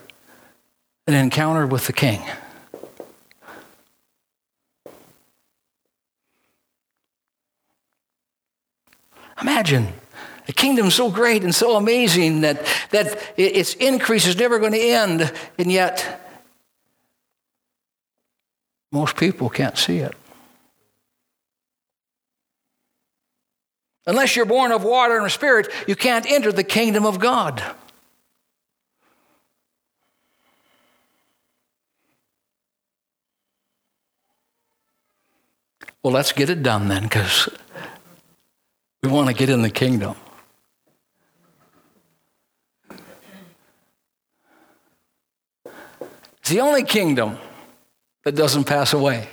an 1.08 1.13
encounter 1.13 1.67
with 1.67 1.88
the 1.88 1.93
king. 1.93 2.21
Imagine 9.41 9.91
a 10.47 10.53
kingdom 10.53 10.91
so 10.91 11.10
great 11.10 11.43
and 11.43 11.53
so 11.53 11.75
amazing 11.75 12.41
that, 12.41 12.65
that 12.91 13.17
its 13.38 13.73
increase 13.75 14.27
is 14.27 14.38
never 14.38 14.60
going 14.60 14.73
to 14.73 14.79
end, 14.79 15.31
and 15.58 15.71
yet 15.71 16.21
most 18.91 19.17
people 19.17 19.49
can't 19.49 19.77
see 19.77 19.97
it. 19.97 20.15
Unless 24.08 24.36
you're 24.36 24.45
born 24.45 24.71
of 24.71 24.84
water 24.84 25.17
and 25.17 25.31
spirit, 25.31 25.67
you 25.88 25.95
can't 25.95 26.29
enter 26.29 26.51
the 26.51 26.63
kingdom 26.63 27.05
of 27.05 27.19
God. 27.19 27.63
Well, 36.03 36.13
let's 36.13 36.34
get 36.34 36.51
it 36.51 36.62
done 36.62 36.88
then, 36.88 37.01
because 37.01 37.49
we 39.01 39.10
want 39.10 39.27
to 39.27 39.34
get 39.34 39.49
in 39.49 39.63
the 39.63 39.71
kingdom. 39.71 40.15
It's 46.45 46.51
the 46.51 46.62
only 46.62 46.84
kingdom 46.84 47.39
that 48.23 48.36
doesn't 48.36 48.65
pass 48.65 48.93
away. 48.93 49.27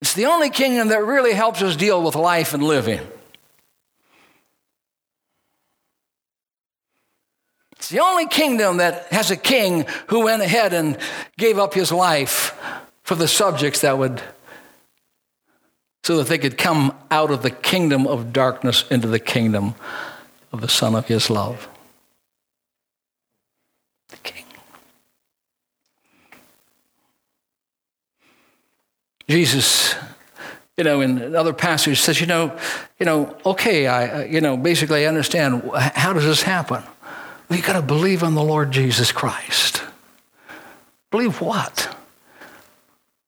It's 0.00 0.14
the 0.14 0.26
only 0.26 0.48
kingdom 0.48 0.86
that 0.90 1.04
really 1.04 1.32
helps 1.32 1.62
us 1.62 1.74
deal 1.74 2.00
with 2.00 2.14
life 2.14 2.54
and 2.54 2.62
living. 2.62 3.00
It's 7.72 7.88
the 7.88 7.98
only 7.98 8.28
kingdom 8.28 8.76
that 8.76 9.06
has 9.12 9.32
a 9.32 9.36
king 9.36 9.86
who 10.06 10.26
went 10.26 10.40
ahead 10.40 10.72
and 10.72 10.96
gave 11.38 11.58
up 11.58 11.74
his 11.74 11.90
life 11.90 12.56
for 13.02 13.16
the 13.16 13.26
subjects 13.26 13.80
that 13.80 13.98
would, 13.98 14.22
so 16.04 16.18
that 16.18 16.28
they 16.28 16.38
could 16.38 16.56
come 16.56 16.94
out 17.10 17.32
of 17.32 17.42
the 17.42 17.50
kingdom 17.50 18.06
of 18.06 18.32
darkness 18.32 18.84
into 18.92 19.08
the 19.08 19.18
kingdom 19.18 19.74
of 20.52 20.60
the 20.60 20.68
Son 20.68 20.94
of 20.94 21.08
his 21.08 21.30
love. 21.30 21.68
Jesus 29.28 29.94
you 30.78 30.84
know, 30.84 31.00
in 31.00 31.18
another 31.18 31.52
passage 31.52 32.00
says, 32.00 32.20
you 32.20 32.28
know, 32.28 32.56
you 33.00 33.04
know, 33.04 33.36
okay, 33.44 33.88
I, 33.88 34.08
uh, 34.08 34.24
you 34.24 34.40
know, 34.40 34.56
basically 34.56 35.04
I 35.04 35.08
understand. 35.08 35.68
How 35.74 36.12
does 36.12 36.24
this 36.24 36.42
happen? 36.42 36.84
We 37.48 37.60
got 37.60 37.72
to 37.72 37.82
believe 37.82 38.22
on 38.22 38.36
the 38.36 38.42
Lord 38.44 38.70
Jesus 38.70 39.10
Christ. 39.10 39.82
Believe 41.10 41.40
what? 41.40 41.96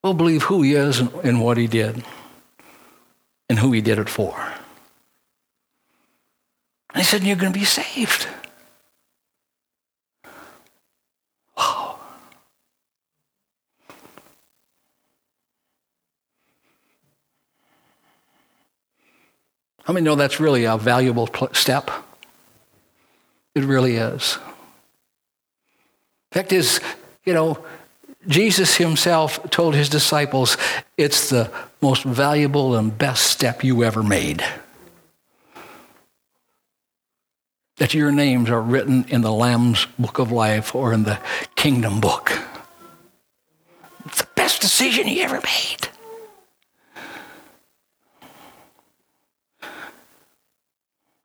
We'll 0.04 0.14
believe 0.14 0.44
who 0.44 0.62
he 0.62 0.74
is 0.74 1.00
and, 1.00 1.12
and 1.24 1.42
what 1.42 1.58
he 1.58 1.66
did 1.66 2.04
and 3.48 3.58
who 3.58 3.72
he 3.72 3.80
did 3.80 3.98
it 3.98 4.08
for. 4.08 4.40
And 6.94 6.98
he 6.98 7.04
said, 7.04 7.24
You're 7.24 7.36
going 7.36 7.52
to 7.52 7.58
be 7.58 7.64
saved. 7.64 8.28
How 19.85 19.93
many 19.93 20.05
know 20.05 20.14
that's 20.14 20.40
really 20.40 20.64
a 20.64 20.77
valuable 20.77 21.29
step? 21.53 21.90
It 23.55 23.64
really 23.64 23.97
is. 23.97 24.38
Fact 26.33 26.53
is, 26.53 26.81
you 27.25 27.35
know, 27.35 27.64
Jesus 28.29 28.77
himself 28.77 29.51
told 29.51 29.75
his 29.75 29.88
disciples, 29.88 30.57
it's 30.97 31.31
the 31.31 31.51
most 31.81 32.05
valuable 32.05 32.77
and 32.77 32.97
best 32.97 33.27
step 33.27 33.64
you 33.64 33.83
ever 33.83 34.03
made. 34.03 34.45
That 37.79 37.95
your 37.95 38.12
names 38.12 38.51
are 38.51 38.61
written 38.61 39.07
in 39.09 39.23
the 39.23 39.33
Lamb's 39.33 39.87
book 39.99 40.19
of 40.19 40.31
life 40.31 40.75
or 40.75 40.93
in 40.93 41.05
the 41.05 41.19
kingdom 41.57 42.01
book. 42.01 42.31
It's 44.07 44.21
the 44.21 44.29
best 44.37 44.61
decision 44.61 45.07
he 45.07 45.23
ever 45.23 45.40
made. 45.40 45.89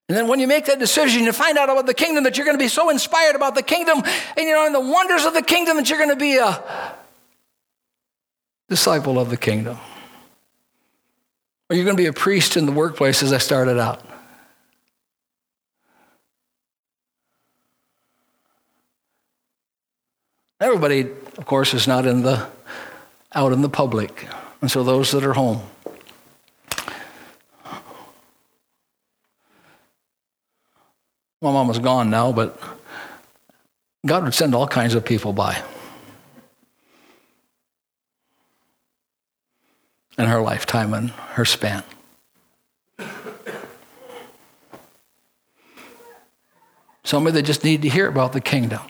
And 0.08 0.16
then 0.16 0.28
when 0.28 0.40
you 0.40 0.48
make 0.48 0.66
that 0.66 0.78
decision, 0.78 1.24
you 1.24 1.32
find 1.32 1.58
out 1.58 1.70
about 1.70 1.88
the 1.88 1.94
kingdom 1.94 2.26
that 2.26 2.38
you're 2.38 2.46
going 2.46 2.58
to 2.58 2.64
be 2.64 2.68
so 2.68 2.90
inspired 2.90 3.36
about 3.36 3.56
the 3.56 3.64
kingdom 3.64 4.04
and 4.38 4.46
you 4.46 4.54
know, 4.54 4.66
and 4.66 4.76
the 4.76 4.80
wonders 4.80 5.26
of 5.26 5.34
the 5.34 5.42
kingdom 5.42 5.78
that 5.78 5.90
you're 5.90 5.98
going 5.98 6.12
to 6.12 6.16
be 6.16 6.38
a 6.38 6.96
disciple 8.70 9.20
of 9.20 9.30
the 9.30 9.38
kingdom. 9.38 9.78
Or 11.70 11.76
you're 11.76 11.86
going 11.86 11.98
to 11.98 12.02
be 12.02 12.08
a 12.08 12.14
priest 12.14 12.56
in 12.56 12.68
the 12.68 12.72
workplace 12.72 13.24
as 13.24 13.34
I 13.34 13.40
started 13.40 13.80
out. 13.80 14.04
Everybody, 20.62 21.02
of 21.38 21.46
course, 21.46 21.74
is 21.74 21.88
not 21.88 22.06
in 22.06 22.22
the 22.22 22.48
out 23.34 23.52
in 23.52 23.62
the 23.62 23.70
public. 23.70 24.28
And 24.62 24.72
so 24.72 24.84
those 24.84 25.12
that 25.12 25.26
are 25.26 25.34
home. 25.34 25.62
My 31.46 31.52
mom 31.52 31.70
is 31.70 31.78
gone 31.78 32.10
now, 32.10 32.32
but 32.32 32.60
God 34.04 34.24
would 34.24 34.34
send 34.34 34.56
all 34.56 34.68
kinds 34.68 34.96
of 34.96 35.06
people 35.06 35.32
by. 35.32 35.62
In 40.18 40.26
her 40.26 40.42
lifetime 40.42 40.96
and 40.96 41.12
her 41.12 41.46
span. 41.46 41.84
Somebody 47.04 47.36
that 47.36 47.44
just 47.44 47.64
need 47.64 47.84
to 47.84 47.90
hear 47.90 48.08
about 48.08 48.34
the 48.34 48.42
kingdom. 48.42 48.82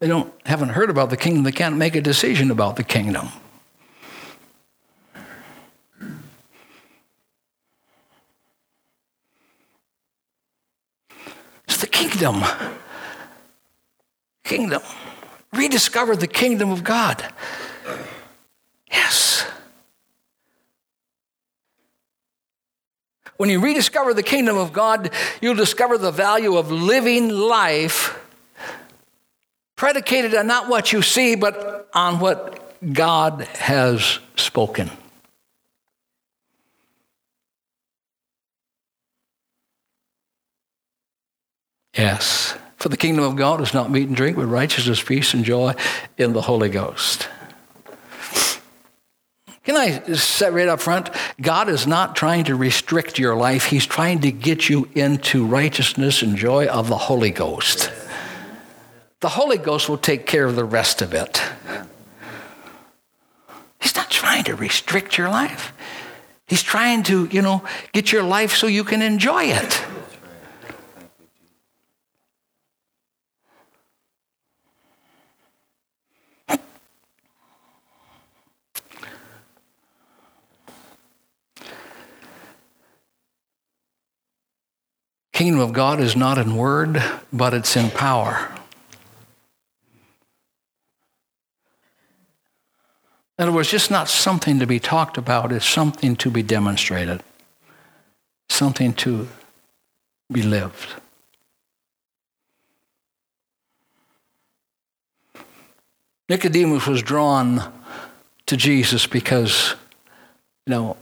They 0.00 0.06
don't 0.06 0.34
haven't 0.44 0.68
heard 0.68 0.90
about 0.90 1.08
the 1.08 1.16
kingdom, 1.16 1.44
they 1.44 1.52
can't 1.52 1.78
make 1.78 1.96
a 1.96 2.02
decision 2.02 2.50
about 2.50 2.76
the 2.76 2.84
kingdom. 2.84 3.28
It's 11.76 11.82
the 11.82 11.88
kingdom. 11.88 12.42
Kingdom. 14.44 14.80
Rediscover 15.52 16.16
the 16.16 16.26
kingdom 16.26 16.70
of 16.70 16.82
God. 16.82 17.22
Yes. 18.90 19.44
When 23.36 23.50
you 23.50 23.60
rediscover 23.60 24.14
the 24.14 24.22
kingdom 24.22 24.56
of 24.56 24.72
God, 24.72 25.10
you'll 25.42 25.54
discover 25.54 25.98
the 25.98 26.10
value 26.10 26.56
of 26.56 26.72
living 26.72 27.28
life 27.28 28.18
predicated 29.76 30.34
on 30.34 30.46
not 30.46 30.70
what 30.70 30.94
you 30.94 31.02
see, 31.02 31.34
but 31.34 31.90
on 31.92 32.20
what 32.20 32.72
God 32.90 33.42
has 33.42 34.18
spoken. 34.34 34.90
Yes. 41.96 42.56
For 42.76 42.90
the 42.90 42.96
kingdom 42.96 43.24
of 43.24 43.36
God 43.36 43.60
is 43.60 43.72
not 43.72 43.90
meat 43.90 44.06
and 44.06 44.16
drink, 44.16 44.36
but 44.36 44.46
righteousness, 44.46 45.02
peace, 45.02 45.32
and 45.34 45.44
joy 45.44 45.74
in 46.18 46.34
the 46.34 46.42
Holy 46.42 46.68
Ghost. 46.68 47.28
Can 49.64 49.76
I 49.76 50.00
set 50.12 50.52
right 50.52 50.68
up 50.68 50.80
front? 50.80 51.10
God 51.40 51.68
is 51.68 51.88
not 51.88 52.14
trying 52.14 52.44
to 52.44 52.54
restrict 52.54 53.18
your 53.18 53.34
life. 53.34 53.64
He's 53.64 53.86
trying 53.86 54.20
to 54.20 54.30
get 54.30 54.68
you 54.68 54.88
into 54.94 55.44
righteousness 55.44 56.22
and 56.22 56.36
joy 56.36 56.66
of 56.66 56.88
the 56.88 56.96
Holy 56.96 57.32
Ghost. 57.32 57.90
The 59.20 59.30
Holy 59.30 59.58
Ghost 59.58 59.88
will 59.88 59.98
take 59.98 60.24
care 60.26 60.44
of 60.44 60.54
the 60.54 60.64
rest 60.64 61.02
of 61.02 61.14
it. 61.14 61.42
He's 63.80 63.96
not 63.96 64.08
trying 64.08 64.44
to 64.44 64.54
restrict 64.54 65.18
your 65.18 65.30
life. 65.30 65.72
He's 66.46 66.62
trying 66.62 67.02
to, 67.04 67.24
you 67.26 67.42
know, 67.42 67.64
get 67.92 68.12
your 68.12 68.22
life 68.22 68.54
so 68.54 68.68
you 68.68 68.84
can 68.84 69.02
enjoy 69.02 69.44
it. 69.44 69.84
kingdom 85.36 85.55
of 85.66 85.72
God 85.72 86.00
is 86.00 86.14
not 86.14 86.38
in 86.38 86.56
word, 86.56 87.02
but 87.32 87.52
it's 87.52 87.76
in 87.76 87.90
power. 87.90 88.54
In 93.36 93.42
other 93.42 93.52
words, 93.52 93.70
just 93.70 93.90
not 93.90 94.08
something 94.08 94.60
to 94.60 94.66
be 94.66 94.78
talked 94.78 95.18
about, 95.18 95.50
it's 95.50 95.66
something 95.66 96.14
to 96.16 96.30
be 96.30 96.42
demonstrated, 96.42 97.20
something 98.48 98.94
to 98.94 99.28
be 100.32 100.42
lived. 100.42 100.88
Nicodemus 106.28 106.86
was 106.86 107.02
drawn 107.02 107.72
to 108.46 108.56
Jesus 108.56 109.06
because, 109.06 109.74
you 110.64 110.70
know, 110.70 110.96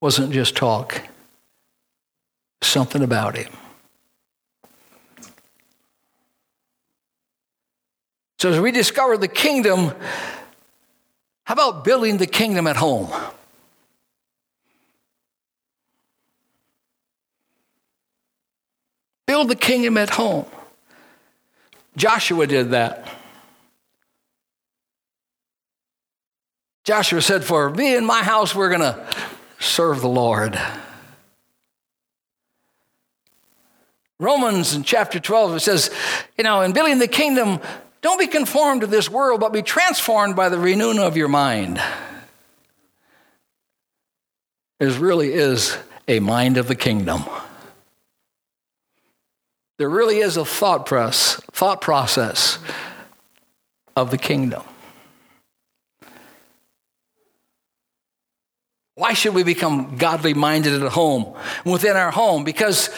wasn't 0.00 0.32
just 0.32 0.56
talk 0.56 1.02
something 2.62 3.02
about 3.02 3.36
him. 3.36 3.52
So, 8.38 8.50
as 8.50 8.60
we 8.60 8.70
discover 8.70 9.16
the 9.16 9.28
kingdom, 9.28 9.92
how 11.44 11.54
about 11.54 11.84
building 11.84 12.18
the 12.18 12.26
kingdom 12.26 12.66
at 12.66 12.76
home? 12.76 13.10
Build 19.26 19.48
the 19.48 19.56
kingdom 19.56 19.96
at 19.96 20.10
home. 20.10 20.46
Joshua 21.96 22.46
did 22.46 22.70
that. 22.70 23.06
Joshua 26.84 27.20
said, 27.20 27.44
For 27.44 27.68
me 27.68 27.96
and 27.96 28.06
my 28.06 28.22
house, 28.22 28.54
we're 28.54 28.70
going 28.70 28.80
to 28.80 29.06
serve 29.58 30.00
the 30.00 30.08
Lord. 30.08 30.58
Romans 34.20 34.74
in 34.74 34.82
chapter 34.82 35.20
12, 35.20 35.56
it 35.56 35.60
says, 35.60 35.90
you 36.36 36.42
know, 36.42 36.62
in 36.62 36.72
building 36.72 36.98
the 36.98 37.06
kingdom, 37.06 37.60
don't 38.02 38.18
be 38.18 38.26
conformed 38.26 38.80
to 38.80 38.86
this 38.88 39.08
world, 39.08 39.40
but 39.40 39.52
be 39.52 39.62
transformed 39.62 40.34
by 40.34 40.48
the 40.48 40.58
renewing 40.58 40.98
of 40.98 41.16
your 41.16 41.28
mind. 41.28 41.80
There 44.80 44.90
really 44.90 45.32
is 45.32 45.76
a 46.08 46.18
mind 46.18 46.56
of 46.56 46.66
the 46.66 46.74
kingdom. 46.74 47.24
There 49.78 49.88
really 49.88 50.18
is 50.18 50.36
a 50.36 50.44
thought 50.44 50.86
press, 50.86 51.36
thought 51.52 51.80
process 51.80 52.58
of 53.94 54.10
the 54.10 54.18
kingdom. 54.18 54.62
Why 58.96 59.12
should 59.12 59.34
we 59.34 59.44
become 59.44 59.96
godly 59.96 60.34
minded 60.34 60.82
at 60.82 60.90
home, 60.90 61.36
within 61.64 61.96
our 61.96 62.10
home? 62.10 62.42
Because 62.42 62.90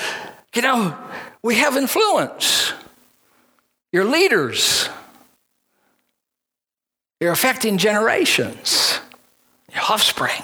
you 0.55 0.63
know, 0.63 0.97
we 1.43 1.57
have 1.57 1.77
influence. 1.77 2.73
Your 3.93 4.05
leaders. 4.05 4.89
You're 7.21 7.33
affecting 7.33 7.77
generations, 7.77 8.99
your 9.73 9.83
offspring. 9.83 10.43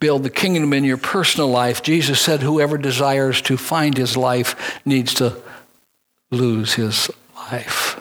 build 0.00 0.22
the 0.22 0.30
kingdom 0.30 0.72
in 0.72 0.84
your 0.84 0.96
personal 0.96 1.48
life. 1.48 1.82
Jesus 1.82 2.20
said, 2.20 2.40
Whoever 2.40 2.78
desires 2.78 3.42
to 3.42 3.56
find 3.56 3.96
his 3.96 4.16
life 4.16 4.80
needs 4.86 5.14
to 5.14 5.36
lose 6.30 6.74
his 6.74 7.10
life. 7.34 8.00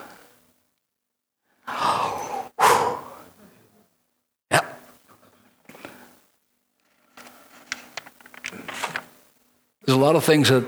There's 9.87 9.97
a 9.97 10.01
lot 10.01 10.17
of 10.17 10.25
things 10.25 10.49
that, 10.49 10.65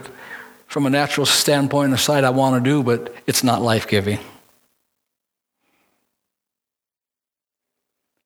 from 0.68 0.86
a 0.86 0.90
natural 0.90 1.26
standpoint 1.26 1.94
aside, 1.94 2.24
I 2.24 2.30
want 2.30 2.56
to 2.64 2.70
do, 2.70 2.82
but 2.82 3.14
it's 3.28 3.44
not 3.44 3.62
life 3.62 3.86
giving. 3.86 4.18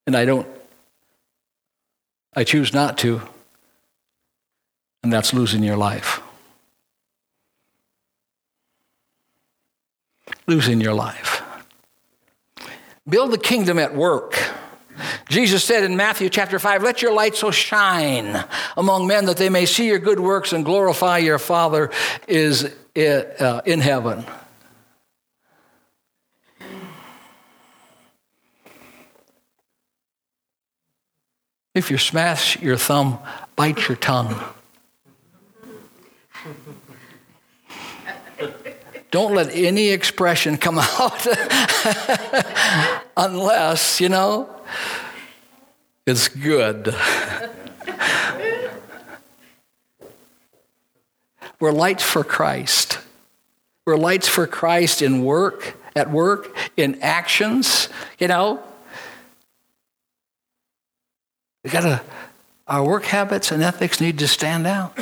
And 0.05 0.15
I 0.15 0.25
don't, 0.25 0.47
I 2.35 2.43
choose 2.43 2.75
not 2.75 2.99
to, 2.99 3.23
and 5.01 5.11
that's 5.11 5.33
losing 5.33 5.63
your 5.63 5.77
life. 5.77 6.21
Losing 10.45 10.79
your 10.79 10.93
life. 10.93 11.41
Build 13.09 13.31
the 13.31 13.39
kingdom 13.39 13.79
at 13.79 13.95
work. 13.95 14.39
Jesus 15.29 15.63
said 15.63 15.83
in 15.83 15.95
Matthew 15.95 16.29
chapter 16.29 16.59
5, 16.59 16.83
Let 16.83 17.01
your 17.01 17.13
light 17.13 17.35
so 17.35 17.51
shine 17.51 18.43
among 18.77 19.07
men 19.07 19.25
that 19.25 19.37
they 19.37 19.49
may 19.49 19.65
see 19.65 19.87
your 19.87 19.99
good 19.99 20.19
works 20.19 20.53
and 20.53 20.65
glorify 20.65 21.17
your 21.19 21.39
Father 21.39 21.91
is 22.27 22.65
uh, 22.95 23.61
in 23.65 23.79
heaven. 23.79 24.25
If 31.73 31.89
you 31.89 31.97
smash 31.97 32.61
your 32.61 32.77
thumb, 32.77 33.17
bite 33.55 33.87
your 33.87 33.97
tongue. 33.97 34.39
Don't 39.09 39.33
let 39.33 39.53
any 39.55 39.89
expression 39.89 40.57
come 40.57 40.79
out 40.99 41.27
unless, 43.17 44.01
you 44.01 44.09
know, 44.09 44.49
it's 46.05 46.27
good. 46.27 46.95
We're 51.59 51.71
lights 51.71 52.03
for 52.03 52.23
Christ. 52.23 52.99
We're 53.85 53.97
lights 53.97 54.27
for 54.27 54.47
Christ 54.47 55.01
in 55.01 55.23
work, 55.23 55.75
at 55.95 56.11
work, 56.11 56.55
in 56.75 57.01
actions, 57.01 57.89
you 58.19 58.27
know. 58.27 58.61
We 61.63 61.69
gotta 61.69 62.01
our 62.67 62.83
work 62.83 63.05
habits 63.05 63.51
and 63.51 63.61
ethics 63.61 63.99
need 63.99 64.19
to 64.19 64.27
stand 64.27 64.67
out. 64.67 64.97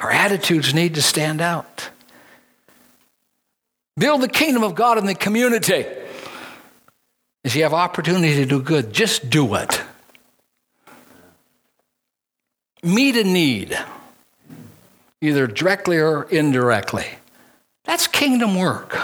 Our 0.00 0.10
attitudes 0.10 0.72
need 0.72 0.94
to 0.94 1.02
stand 1.02 1.40
out. 1.40 1.90
Build 4.00 4.22
the 4.22 4.28
kingdom 4.28 4.62
of 4.62 4.74
God 4.74 4.96
in 4.96 5.04
the 5.04 5.14
community. 5.14 5.84
If 7.44 7.54
you 7.54 7.64
have 7.64 7.74
opportunity 7.74 8.34
to 8.36 8.46
do 8.46 8.62
good, 8.62 8.94
just 8.94 9.28
do 9.28 9.54
it. 9.56 9.82
Meet 12.82 13.16
a 13.18 13.24
need, 13.24 13.78
either 15.20 15.46
directly 15.46 15.98
or 15.98 16.22
indirectly. 16.30 17.04
That's 17.84 18.06
kingdom 18.06 18.56
work. 18.56 18.96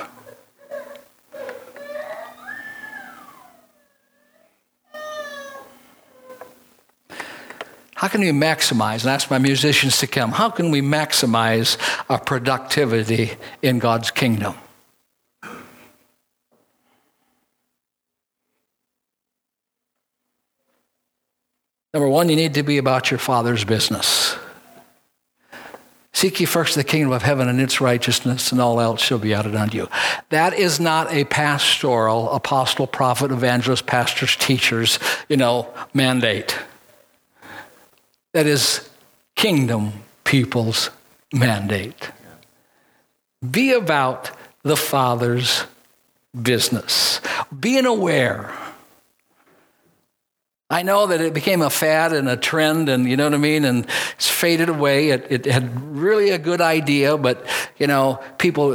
How 7.97 8.09
can 8.09 8.23
we 8.23 8.31
maximize, 8.31 9.03
and 9.03 9.11
ask 9.11 9.31
my 9.31 9.39
musicians 9.39 9.99
to 9.99 10.07
come, 10.07 10.33
how 10.33 10.49
can 10.49 10.71
we 10.71 10.81
maximize 10.81 11.77
our 12.09 12.19
productivity 12.19 13.33
in 13.61 13.79
God's 13.79 14.11
kingdom? 14.11 14.55
Number 21.97 22.11
one, 22.11 22.29
you 22.29 22.37
need 22.37 22.53
to 22.53 22.63
be 22.63 22.77
about 22.77 23.11
your 23.11 23.17
Father's 23.17 23.65
business. 23.65 24.37
Seek 26.13 26.41
ye 26.41 26.45
first 26.45 26.75
the 26.75 26.85
kingdom 26.85 27.11
of 27.11 27.23
heaven 27.23 27.49
and 27.49 27.59
its 27.59 27.81
righteousness, 27.81 28.53
and 28.53 28.61
all 28.61 28.83
else 28.83 29.01
shall 29.01 29.17
be 29.19 29.33
added 29.33 29.57
unto 29.57 29.79
you. 29.79 29.89
That 30.29 30.53
is 30.53 30.79
not 30.79 31.11
a 31.11 31.25
pastoral, 31.25 32.31
apostle, 32.33 32.87
prophet, 32.87 33.31
evangelist, 33.31 33.87
pastors, 33.87 34.37
teachers, 34.37 34.99
you 35.31 35.39
know, 35.39 35.73
mandate. 35.95 36.59
That 38.35 38.47
is 38.47 38.87
kingdom 39.35 39.95
people's 40.25 40.91
mandate. 41.33 42.11
Be 43.51 43.73
about 43.73 44.31
the 44.65 44.77
Father's 44.77 45.65
business. 46.43 47.23
Being 47.59 47.87
aware 47.87 48.53
I 50.69 50.83
know 50.83 51.07
that 51.07 51.21
it 51.21 51.33
became 51.33 51.63
a 51.63 51.71
fad 51.71 52.13
and 52.13 52.29
a 52.29 52.37
trend, 52.37 52.89
and 52.89 53.09
you 53.09 53.17
know 53.17 53.25
what 53.25 53.35
I 53.35 53.39
mean, 53.39 53.65
and 53.65 53.87
it's 54.17 54.29
faded 54.29 54.69
away. 54.69 55.11
It, 55.11 55.27
it 55.31 55.45
had 55.47 55.81
really 55.97 56.31
a 56.31 56.39
good 56.39 56.61
idea, 56.61 57.17
but 57.17 57.47
you 57.79 57.87
know, 57.87 58.21
people, 58.39 58.73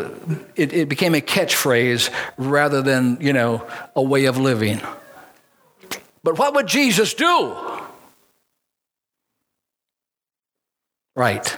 it, 0.55 0.71
it 0.71 0.87
became 0.87 1.15
a 1.15 1.21
catchphrase 1.21 2.09
rather 2.37 2.81
than 2.81 3.17
you 3.19 3.33
know 3.33 3.67
a 3.93 4.01
way 4.01 4.25
of 4.25 4.37
living. 4.37 4.79
But 6.23 6.37
what 6.37 6.53
would 6.53 6.67
Jesus 6.67 7.13
do? 7.13 7.57
Right. 11.13 11.57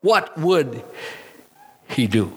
What 0.00 0.38
would 0.38 0.84
he 1.88 2.06
do? 2.06 2.32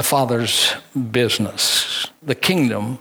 The 0.00 0.04
Father's 0.04 0.72
business, 1.12 2.06
the 2.22 2.34
kingdom 2.34 2.98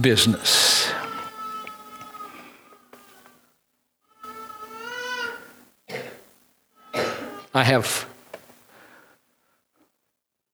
business. 0.00 0.90
I 7.54 7.62
have 7.62 8.08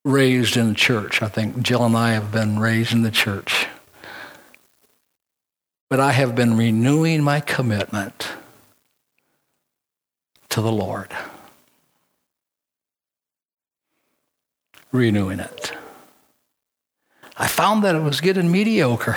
raised 0.05 0.59
in 0.59 0.69
the 0.69 0.75
church. 0.75 1.23
I 1.23 1.29
think 1.29 1.63
Jill 1.63 1.87
and 1.87 1.97
I 1.97 2.11
have 2.11 2.31
been 2.31 2.59
raised 2.59 2.93
in 2.93 3.01
the 3.01 3.11
church. 3.11 3.67
But 5.89 6.01
I 6.01 6.13
have 6.13 6.35
been 6.35 6.59
renewing 6.59 7.23
my 7.23 7.41
commitment 7.41 8.29
to 10.51 10.61
the 10.61 10.71
Lord. 10.71 11.09
Renewing 14.93 15.41
it. 15.41 15.73
I 17.37 17.47
found 17.47 17.85
that 17.85 17.95
it 17.95 18.03
was 18.03 18.21
getting 18.21 18.51
mediocre. 18.51 19.17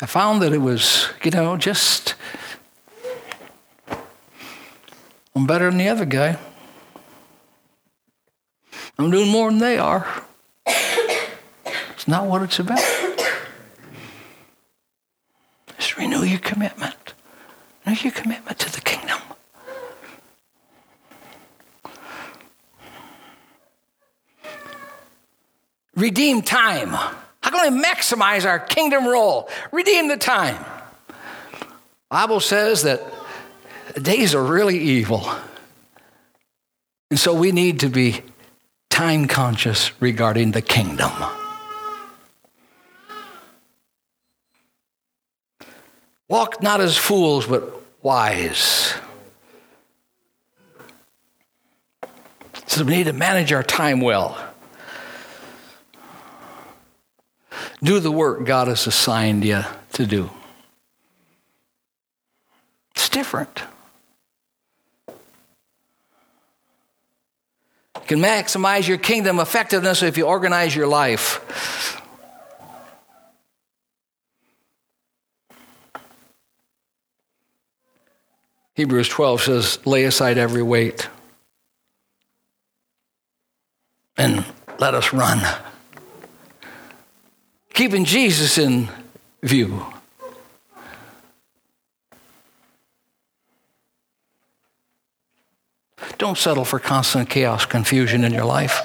I 0.00 0.06
found 0.06 0.42
that 0.42 0.52
it 0.52 0.58
was, 0.58 1.08
you 1.24 1.30
know, 1.30 1.56
just, 1.56 2.14
I'm 5.34 5.46
better 5.46 5.70
than 5.70 5.78
the 5.78 5.88
other 5.88 6.04
guy. 6.04 6.38
I'm 8.98 9.10
doing 9.10 9.30
more 9.30 9.50
than 9.50 9.58
they 9.58 9.78
are. 9.78 10.06
It's 10.66 12.06
not 12.06 12.26
what 12.26 12.42
it's 12.42 12.58
about. 12.58 12.78
Just 15.78 15.96
renew 15.96 16.22
your 16.22 16.38
commitment. 16.38 17.14
Renew 17.86 17.98
your 18.00 18.12
commitment 18.12 18.58
to 18.58 18.70
the 18.72 18.80
kingdom. 18.80 19.18
Redeem 25.96 26.42
time. 26.42 26.90
How 26.90 27.50
can 27.50 27.72
we 27.72 27.82
maximize 27.82 28.44
our 28.44 28.58
kingdom 28.58 29.06
role? 29.06 29.48
Redeem 29.72 30.08
the 30.08 30.16
time. 30.16 30.64
Bible 32.10 32.40
says 32.40 32.82
that 32.82 33.02
days 34.00 34.34
are 34.34 34.42
really 34.42 34.78
evil. 34.78 35.28
And 37.10 37.18
so 37.18 37.34
we 37.34 37.52
need 37.52 37.80
to 37.80 37.88
be 37.88 38.20
time 38.90 39.26
conscious 39.26 39.90
regarding 40.00 40.52
the 40.52 40.62
kingdom. 40.62 41.12
Walk 46.28 46.60
not 46.62 46.80
as 46.80 46.96
fools, 46.96 47.46
but 47.46 47.72
wise. 48.02 48.94
So 52.66 52.84
we 52.84 52.96
need 52.96 53.04
to 53.04 53.12
manage 53.12 53.52
our 53.52 53.62
time 53.62 54.00
well. 54.00 54.45
Do 57.82 58.00
the 58.00 58.10
work 58.10 58.44
God 58.44 58.68
has 58.68 58.86
assigned 58.86 59.44
you 59.44 59.62
to 59.92 60.06
do. 60.06 60.30
It's 62.94 63.08
different. 63.08 63.62
You 67.96 68.06
can 68.06 68.18
maximize 68.20 68.86
your 68.88 68.98
kingdom 68.98 69.40
effectiveness 69.40 70.02
if 70.02 70.16
you 70.16 70.26
organize 70.26 70.74
your 70.74 70.86
life. 70.86 71.42
Hebrews 78.74 79.08
12 79.08 79.40
says, 79.40 79.86
lay 79.86 80.04
aside 80.04 80.36
every 80.36 80.62
weight 80.62 81.08
and 84.18 84.44
let 84.78 84.94
us 84.94 85.12
run 85.12 85.40
keeping 87.76 88.06
Jesus 88.06 88.56
in 88.56 88.88
view. 89.42 89.84
Don't 96.16 96.38
settle 96.38 96.64
for 96.64 96.78
constant 96.78 97.28
chaos, 97.28 97.66
confusion 97.66 98.24
in 98.24 98.32
your 98.32 98.46
life. 98.46 98.80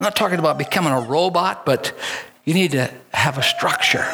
I'm 0.00 0.06
not 0.06 0.16
talking 0.16 0.38
about 0.38 0.56
becoming 0.56 0.94
a 0.94 1.00
robot, 1.02 1.66
but 1.66 1.92
you 2.46 2.54
need 2.54 2.70
to 2.70 2.90
have 3.12 3.36
a 3.36 3.42
structure 3.42 4.10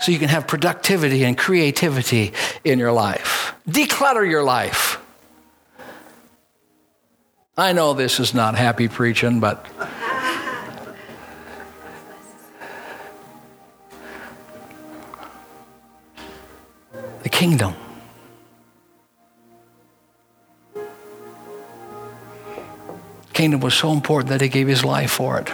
so 0.00 0.12
you 0.12 0.20
can 0.20 0.28
have 0.28 0.46
productivity 0.46 1.24
and 1.24 1.36
creativity 1.36 2.32
in 2.62 2.78
your 2.78 2.92
life. 2.92 3.52
Declutter 3.68 4.30
your 4.30 4.44
life. 4.44 5.00
I 7.58 7.72
know 7.72 7.92
this 7.92 8.20
is 8.20 8.34
not 8.34 8.54
happy 8.54 8.86
preaching, 8.86 9.40
but. 9.40 9.66
the 17.24 17.28
kingdom. 17.28 17.74
kingdom 23.32 23.60
was 23.60 23.74
so 23.74 23.92
important 23.92 24.30
that 24.30 24.40
he 24.40 24.48
gave 24.48 24.66
his 24.66 24.84
life 24.84 25.12
for 25.12 25.38
it. 25.38 25.48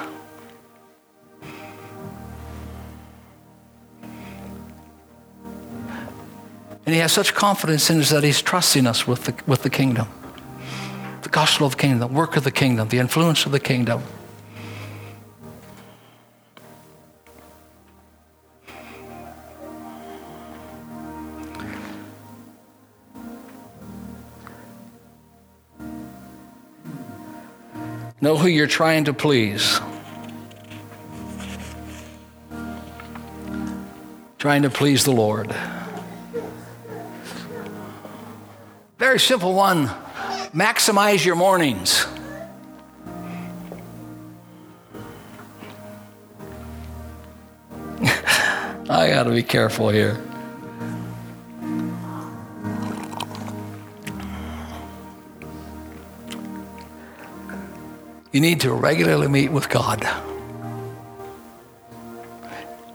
And 6.87 6.95
he 6.95 6.97
has 6.97 7.13
such 7.13 7.35
confidence 7.35 7.89
in 7.91 8.01
us 8.01 8.11
that 8.11 8.25
he's 8.25 8.41
trusting 8.41 8.87
us 8.87 9.07
with 9.07 9.25
the, 9.25 9.35
with 9.47 9.63
the 9.63 9.71
kingdom 9.71 10.09
gospel 11.35 11.67
of 11.67 11.73
the 11.73 11.79
kingdom, 11.79 11.99
the 11.99 12.07
work 12.07 12.37
of 12.37 12.45
the 12.45 12.51
kingdom, 12.53 12.89
the 12.91 12.99
influence 13.01 13.45
of 13.45 13.51
the 13.51 13.59
kingdom. 13.59 14.01
Know 28.21 28.37
who 28.37 28.47
you're 28.47 28.69
trying 28.69 29.07
to 29.07 29.13
please. 29.13 29.81
trying 34.39 34.63
to 34.63 34.71
please 34.71 35.05
the 35.05 35.11
Lord. 35.11 35.53
Very 38.99 39.19
simple 39.19 39.55
one 39.55 39.91
maximize 40.55 41.25
your 41.25 41.35
mornings. 41.35 42.07
I 48.89 49.09
got 49.09 49.25
to 49.25 49.31
be 49.31 49.43
careful 49.43 49.89
here. 49.89 50.23
You 58.31 58.41
need 58.41 58.61
to 58.61 58.73
regularly 58.73 59.29
meet 59.29 59.51
with 59.51 59.69
God. 59.69 60.05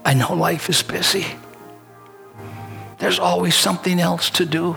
I 0.04 0.14
know 0.14 0.34
life 0.34 0.68
is 0.68 0.82
busy. 0.82 1.26
There's 2.98 3.18
always 3.18 3.54
something 3.54 4.00
else 4.00 4.28
to 4.30 4.44
do. 4.44 4.76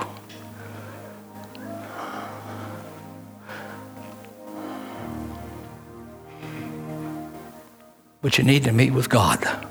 But 8.23 8.39
you 8.39 8.43
need 8.45 8.63
to 8.63 8.71
meet 8.71 8.91
with 8.91 9.09
God. 9.09 9.67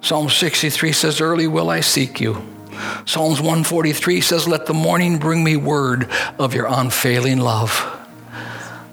Psalm 0.00 0.30
63 0.30 0.92
says, 0.92 1.20
Early 1.20 1.46
will 1.46 1.68
I 1.68 1.80
seek 1.80 2.18
you. 2.18 2.42
Psalms 3.04 3.40
143 3.40 4.22
says, 4.22 4.48
Let 4.48 4.64
the 4.64 4.72
morning 4.72 5.18
bring 5.18 5.44
me 5.44 5.56
word 5.56 6.08
of 6.38 6.54
your 6.54 6.64
unfailing 6.66 7.38
love. 7.38 7.84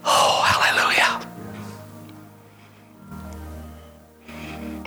Oh, 0.03 0.41
hallelujah. 0.45 1.25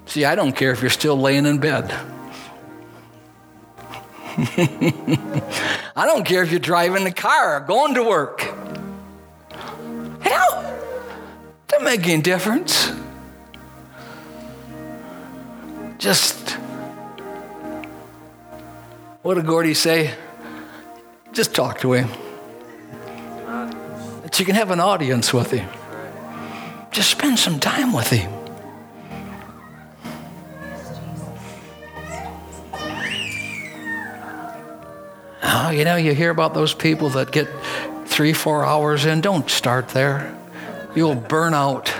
See, 0.05 0.27
I 0.27 0.35
don't 0.35 0.55
care 0.55 0.73
if 0.73 0.83
you're 0.83 0.91
still 0.91 1.19
laying 1.19 1.47
in 1.47 1.59
bed. 1.59 1.91
I 5.97 6.05
don't 6.05 6.27
care 6.27 6.43
if 6.43 6.51
you're 6.51 6.61
driving 6.61 7.05
the 7.05 7.13
car, 7.13 7.61
going 7.61 7.95
to 7.95 8.03
work. 8.03 8.48
Make 11.89 12.07
any 12.07 12.21
difference. 12.21 12.93
Just 15.97 16.51
what 19.23 19.37
did 19.37 19.47
Gordy 19.47 19.73
say? 19.73 20.13
Just 21.33 21.55
talk 21.55 21.81
to 21.81 21.95
him. 21.95 22.11
That 24.21 24.39
you 24.39 24.45
can 24.45 24.55
have 24.55 24.71
an 24.71 24.81
audience 24.81 25.33
with 25.33 25.51
him. 25.51 25.67
Just 26.91 27.09
spend 27.11 27.39
some 27.39 27.59
time 27.59 27.95
with 27.95 28.11
him. 28.11 28.31
Oh, 35.43 35.71
you 35.71 35.85
know, 35.87 35.97
you 35.97 36.13
hear 36.13 36.29
about 36.29 36.53
those 36.53 36.75
people 36.75 37.09
that 37.11 37.33
get 37.33 37.49
three, 38.05 38.35
four 38.35 38.63
hours 38.63 39.07
in. 39.07 39.23
Don't 39.23 39.49
start 39.49 39.89
there. 39.89 40.39
You'll 40.95 41.15
burn 41.15 41.55
out. 41.55 41.93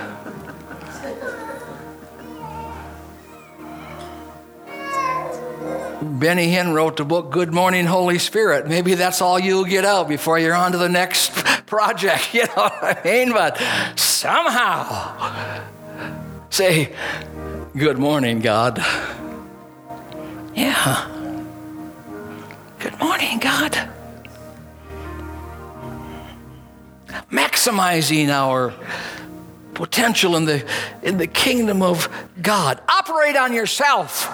Benny 6.01 6.47
Hinn 6.47 6.73
wrote 6.73 6.97
the 6.97 7.05
book 7.05 7.31
Good 7.31 7.53
Morning 7.53 7.85
Holy 7.85 8.19
Spirit. 8.19 8.67
Maybe 8.67 8.95
that's 8.95 9.21
all 9.21 9.39
you'll 9.39 9.65
get 9.65 9.85
out 9.85 10.07
before 10.07 10.37
you're 10.37 10.55
on 10.55 10.71
to 10.73 10.77
the 10.77 10.89
next 10.89 11.31
project. 11.65 12.33
You 12.33 12.45
know 12.45 12.69
what 12.69 12.83
I 12.83 13.01
mean? 13.03 13.31
But 13.31 13.57
somehow 13.95 15.61
say, 16.49 16.93
Good 17.77 17.99
morning, 17.99 18.39
God. 18.39 18.83
Yeah. 20.55 21.08
Maximizing 27.59 28.29
our 28.29 28.73
potential 29.73 30.37
in 30.37 30.45
the, 30.45 30.65
in 31.03 31.17
the 31.17 31.27
kingdom 31.27 31.81
of 31.81 32.07
God. 32.41 32.81
Operate 32.87 33.35
on 33.35 33.51
yourself. 33.51 34.33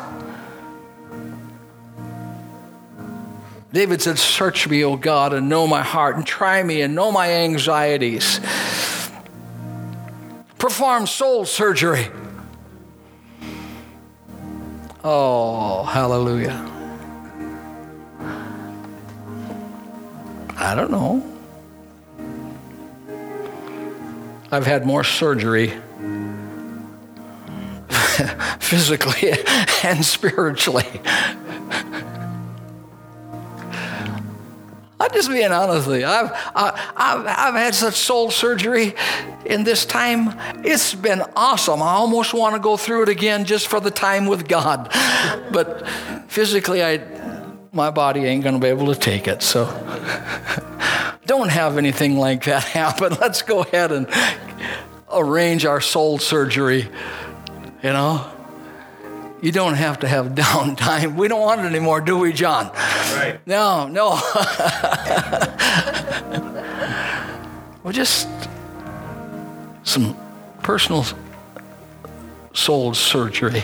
David 3.74 4.04
said, 4.04 4.20
Search 4.20 4.70
me, 4.70 4.84
O 4.84 4.96
God, 4.96 5.34
and 5.34 5.50
know 5.50 5.66
my 5.66 5.82
heart, 5.82 6.18
and 6.18 6.26
try 6.26 6.62
me 6.62 6.82
and 6.82 6.94
know 6.94 7.12
my 7.12 7.32
anxieties. 7.32 8.40
Perform 10.60 11.08
soul 11.08 11.46
surgery. 11.46 12.06
Oh, 15.04 15.84
hallelujah. 15.84 16.62
I 20.58 20.76
don't 20.76 20.92
know. 20.92 21.35
I've 24.52 24.66
had 24.66 24.86
more 24.86 25.04
surgery 25.04 25.74
physically 28.60 29.34
and 29.84 30.06
spiritually 30.06 31.02
I'm 35.06 35.12
just 35.12 35.30
being 35.30 35.52
honest 35.52 35.88
with 35.88 36.00
you. 36.00 36.08
I've, 36.08 36.32
I, 36.34 36.94
I've, 36.96 37.28
I've 37.28 37.54
had 37.54 37.76
such 37.76 37.94
soul 37.94 38.32
surgery 38.32 38.96
in 39.46 39.64
this 39.64 39.86
time. 39.86 40.36
It's 40.66 40.96
been 40.96 41.22
awesome. 41.36 41.84
I 41.84 41.92
almost 41.92 42.34
want 42.34 42.56
to 42.56 42.60
go 42.60 42.76
through 42.76 43.04
it 43.04 43.10
again 43.10 43.46
just 43.46 43.68
for 43.68 43.80
the 43.80 43.92
time 43.92 44.26
with 44.26 44.48
God. 44.48 44.90
But 45.52 45.88
physically, 46.28 46.84
I, 46.84 47.04
my 47.72 47.92
body 47.92 48.22
ain't 48.22 48.44
going 48.44 48.56
to 48.56 48.62
be 48.62 48.68
able 48.68 48.88
to 48.88 49.00
take 49.00 49.28
it. 49.28 49.44
So 49.44 49.66
don't 51.26 51.50
have 51.50 51.78
anything 51.78 52.18
like 52.18 52.46
that 52.46 52.64
happen. 52.80 53.16
Let's 53.20 53.42
go 53.42 53.62
ahead 53.62 53.92
and 53.92 54.08
arrange 55.12 55.66
our 55.66 55.82
soul 55.82 56.18
surgery, 56.20 56.90
you 57.84 57.94
know? 57.94 58.32
You 59.42 59.52
don't 59.52 59.76
have 59.76 60.00
to 60.00 60.08
have 60.08 60.28
downtime. 60.36 61.16
We 61.16 61.28
don't 61.28 61.42
want 61.42 61.62
it 61.62 61.66
anymore, 61.66 62.02
do 62.02 62.18
we, 62.18 62.34
John? 62.34 62.72
Right. 62.74 63.40
No, 63.46 63.88
no. 63.88 64.10
well, 67.84 67.94
just 67.94 68.28
some 69.84 70.18
personal 70.64 71.06
soul 72.54 72.94
surgery. 72.94 73.64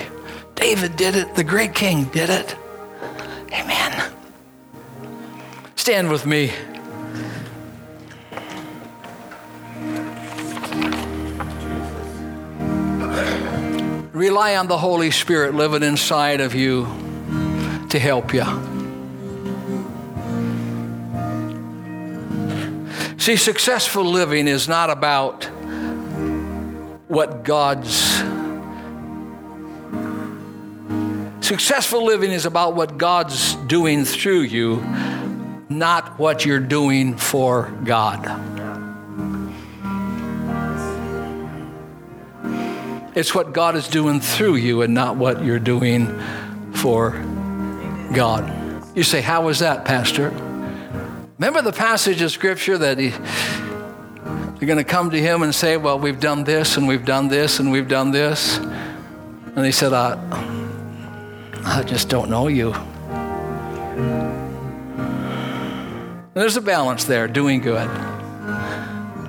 David 0.56 0.96
did 0.96 1.16
it, 1.16 1.34
the 1.34 1.44
great 1.44 1.74
king 1.74 2.06
did 2.06 2.30
it. 2.30 2.56
Amen. 3.52 4.14
Stand 5.76 6.12
with 6.12 6.28
me. 6.28 6.52
Rely 14.22 14.56
on 14.56 14.68
the 14.68 14.78
Holy 14.78 15.10
Spirit 15.10 15.56
living 15.56 15.82
inside 15.82 16.42
of 16.42 16.54
you 16.54 16.86
to 17.90 17.98
help 17.98 18.36
you. 18.36 18.44
See, 23.18 23.36
successful 23.36 24.04
living 24.04 24.48
is 24.48 24.68
not 24.68 24.92
about 24.92 25.46
what 27.08 27.44
God's. 27.44 27.96
Successful 31.44 32.06
living 32.06 32.30
is 32.30 32.46
about 32.46 32.76
what 32.76 33.00
God's 33.00 33.56
doing 33.56 34.06
through 34.06 34.42
you, 34.42 34.84
not 35.68 36.20
what 36.20 36.46
you're 36.46 36.60
doing 36.60 37.18
for 37.18 37.76
God. 37.84 38.61
It's 43.14 43.36
what 43.36 43.52
God 43.52 43.76
is 43.76 43.90
doing 43.90 44.22
through 44.22 44.56
you 44.56 44.84
and 44.84 44.94
not 44.94 45.18
what 45.18 45.44
you're 45.44 45.60
doing 45.60 46.08
for 46.74 47.12
God. 48.14 48.50
You 48.96 49.04
say, 49.04 49.20
How 49.20 49.50
is 49.50 49.60
that, 49.60 49.84
Pastor? 49.84 50.30
Remember 51.38 51.62
the 51.62 51.74
passage 51.74 52.22
of 52.22 52.32
Scripture 52.32 52.78
that 52.78 53.00
he, 53.00 53.10
you're 53.10 54.68
going 54.68 54.78
to 54.78 54.86
come 54.86 55.10
to 55.10 55.20
him 55.20 55.44
and 55.44 55.54
say, 55.54 55.76
Well, 55.76 56.00
we've 56.00 56.22
done 56.22 56.46
this 56.46 56.78
and 56.78 56.88
we've 56.88 57.04
done 57.04 57.28
this 57.28 57.60
and 57.60 57.70
we've 57.70 57.90
done 57.90 58.12
this. 58.12 58.58
And 58.58 59.66
he 59.66 59.74
said, 59.74 59.92
I, 59.92 60.18
I 61.66 61.84
just 61.84 62.08
don't 62.08 62.30
know 62.30 62.48
you. 62.48 62.74
There's 66.34 66.56
a 66.56 66.62
balance 66.62 67.04
there, 67.04 67.28
doing 67.28 67.60
good. 67.60 67.90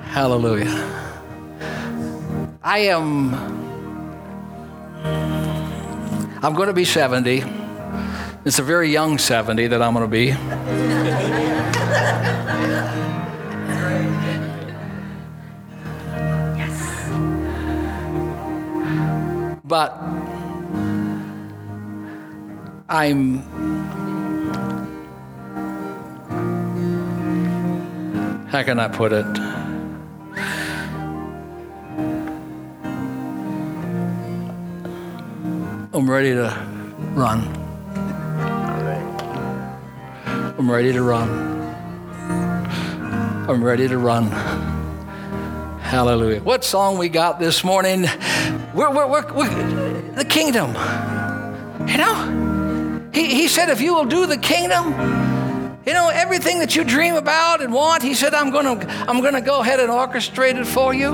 Hallelujah. 0.03 0.89
I 2.63 2.77
am 2.79 3.62
I'm 5.03 6.53
going 6.53 6.67
to 6.67 6.73
be 6.73 6.85
70. 6.85 7.43
It's 8.45 8.59
a 8.59 8.63
very 8.63 8.91
young 8.91 9.17
70 9.17 9.67
that 9.67 9.81
I'm 9.81 9.93
going 9.93 10.03
to 10.03 10.11
be. 10.11 10.33
but 19.73 19.97
I'm 22.89 23.39
how 28.49 28.61
can 28.61 28.77
I 28.77 28.87
put 28.87 29.13
it? 29.13 29.52
I'm 36.03 36.11
ready 36.11 36.33
to 36.33 36.49
run. 37.13 37.47
I'm 40.59 40.69
ready 40.69 40.91
to 40.91 41.01
run. 41.01 41.29
I'm 43.49 43.63
ready 43.63 43.87
to 43.87 43.97
run. 43.97 44.29
Hallelujah. 45.79 46.41
What 46.41 46.65
song 46.65 46.97
we 46.97 47.07
got 47.07 47.39
this 47.39 47.63
morning? 47.63 48.01
We're, 48.73 48.93
we're, 48.93 49.07
we're, 49.07 49.33
we're 49.33 50.11
the 50.11 50.25
kingdom. 50.25 50.71
You 51.87 51.97
know? 51.97 53.09
He, 53.13 53.33
he 53.33 53.47
said, 53.47 53.69
if 53.69 53.79
you 53.79 53.93
will 53.93 54.03
do 54.03 54.27
the 54.27 54.37
kingdom, 54.37 54.91
you 55.85 55.93
know, 55.93 56.09
everything 56.09 56.59
that 56.59 56.75
you 56.75 56.83
dream 56.83 57.15
about 57.15 57.61
and 57.61 57.71
want, 57.71 58.03
he 58.03 58.13
said, 58.13 58.33
I'm 58.33 58.51
going 58.51 58.77
to 58.77 58.89
I'm 59.07 59.21
going 59.21 59.35
to 59.35 59.41
go 59.41 59.61
ahead 59.61 59.79
and 59.79 59.89
orchestrate 59.89 60.59
it 60.59 60.67
for 60.67 60.93
you. 60.93 61.11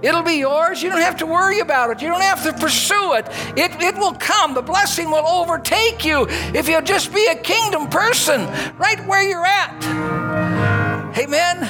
It'll 0.00 0.22
be 0.22 0.34
yours. 0.34 0.82
You 0.82 0.90
don't 0.90 1.00
have 1.00 1.16
to 1.16 1.26
worry 1.26 1.58
about 1.60 1.90
it. 1.90 2.00
You 2.00 2.08
don't 2.08 2.20
have 2.20 2.42
to 2.44 2.52
pursue 2.52 3.14
it. 3.14 3.26
It, 3.56 3.70
it 3.82 3.96
will 3.96 4.14
come. 4.14 4.54
The 4.54 4.62
blessing 4.62 5.10
will 5.10 5.26
overtake 5.26 6.04
you 6.04 6.26
if 6.54 6.68
you'll 6.68 6.82
just 6.82 7.12
be 7.12 7.26
a 7.26 7.34
kingdom 7.34 7.88
person 7.88 8.46
right 8.76 9.04
where 9.06 9.22
you're 9.22 9.44
at. 9.44 11.18
Amen. 11.18 11.62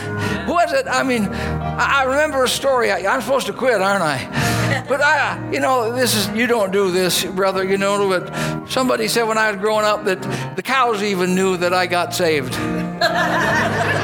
Who 0.46 0.52
was 0.52 0.72
it? 0.72 0.86
I 0.86 1.02
mean, 1.02 1.24
I, 1.24 2.00
I 2.00 2.04
remember 2.04 2.44
a 2.44 2.48
story. 2.48 2.90
I, 2.90 2.98
am 3.14 3.22
supposed 3.22 3.46
to 3.46 3.52
quit, 3.52 3.80
aren't 3.80 4.02
I? 4.02 4.44
But 4.88 5.02
I, 5.02 5.50
you 5.52 5.60
know, 5.60 5.94
this 5.94 6.14
is 6.14 6.28
you 6.30 6.46
don't 6.46 6.70
do 6.70 6.90
this, 6.90 7.24
brother. 7.24 7.62
You 7.62 7.76
know, 7.76 8.08
but 8.08 8.68
somebody 8.68 9.08
said 9.08 9.24
when 9.24 9.36
I 9.36 9.50
was 9.50 9.60
growing 9.60 9.84
up 9.84 10.04
that 10.04 10.22
the 10.56 10.62
cows 10.62 11.02
even 11.02 11.34
knew 11.34 11.58
that 11.58 11.74
I 11.74 11.86
got 11.86 12.14
saved. 12.14 12.54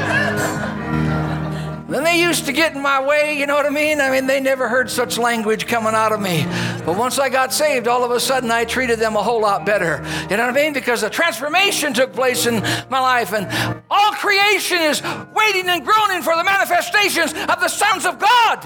Then 1.89 2.03
they 2.03 2.19
used 2.19 2.47
to 2.47 2.53
get 2.53 2.75
in 2.75 2.81
my 2.81 3.05
way, 3.05 3.39
you 3.39 3.47
know 3.47 3.55
what 3.55 3.67
I 3.67 3.71
mean? 3.71 4.01
I 4.01 4.11
mean, 4.11 4.27
they 4.27 4.41
never 4.41 4.69
heard 4.69 4.91
such 4.91 5.19
language 5.19 5.67
coming 5.67 5.93
out 5.95 6.13
of 6.13 6.21
me. 6.21 6.47
But 6.85 6.97
once 6.97 7.19
I 7.19 7.29
got 7.29 7.53
saved, 7.53 7.89
all 7.89 8.05
of 8.05 8.11
a 8.11 8.19
sudden 8.19 8.51
I 8.51 8.65
treated 8.65 8.99
them 8.99 9.17
a 9.17 9.23
whole 9.23 9.41
lot 9.41 9.67
better. 9.67 10.03
You 10.31 10.37
know 10.39 10.47
what 10.47 10.57
I 10.57 10.63
mean? 10.63 10.73
Because 10.73 11.03
a 11.03 11.11
transformation 11.11 11.93
took 11.93 12.15
place 12.15 12.47
in 12.47 12.63
my 12.89 13.01
life, 13.01 13.35
and 13.35 13.47
all 13.91 14.13
creation 14.13 14.79
is 14.79 15.03
waiting 15.35 15.69
and 15.69 15.85
groaning 15.85 16.23
for 16.23 16.35
the 16.37 16.45
manifestations 16.45 17.33
of 17.33 17.61
the 17.61 17.69
sons 17.69 18.07
of 18.07 18.19
God. 18.19 18.65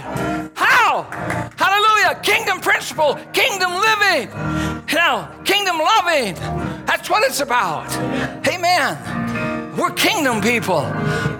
How? 0.55 1.03
Hallelujah. 1.57 2.21
Kingdom 2.23 2.61
principle, 2.61 3.15
kingdom 3.33 3.73
living, 3.75 4.29
you 4.89 4.95
know, 4.95 5.29
kingdom 5.45 5.79
loving. 5.79 6.35
That's 6.87 7.11
what 7.11 7.25
it's 7.25 7.41
about. 7.41 7.91
Amen. 8.47 9.77
We're 9.77 9.91
kingdom 9.91 10.41
people. 10.41 10.83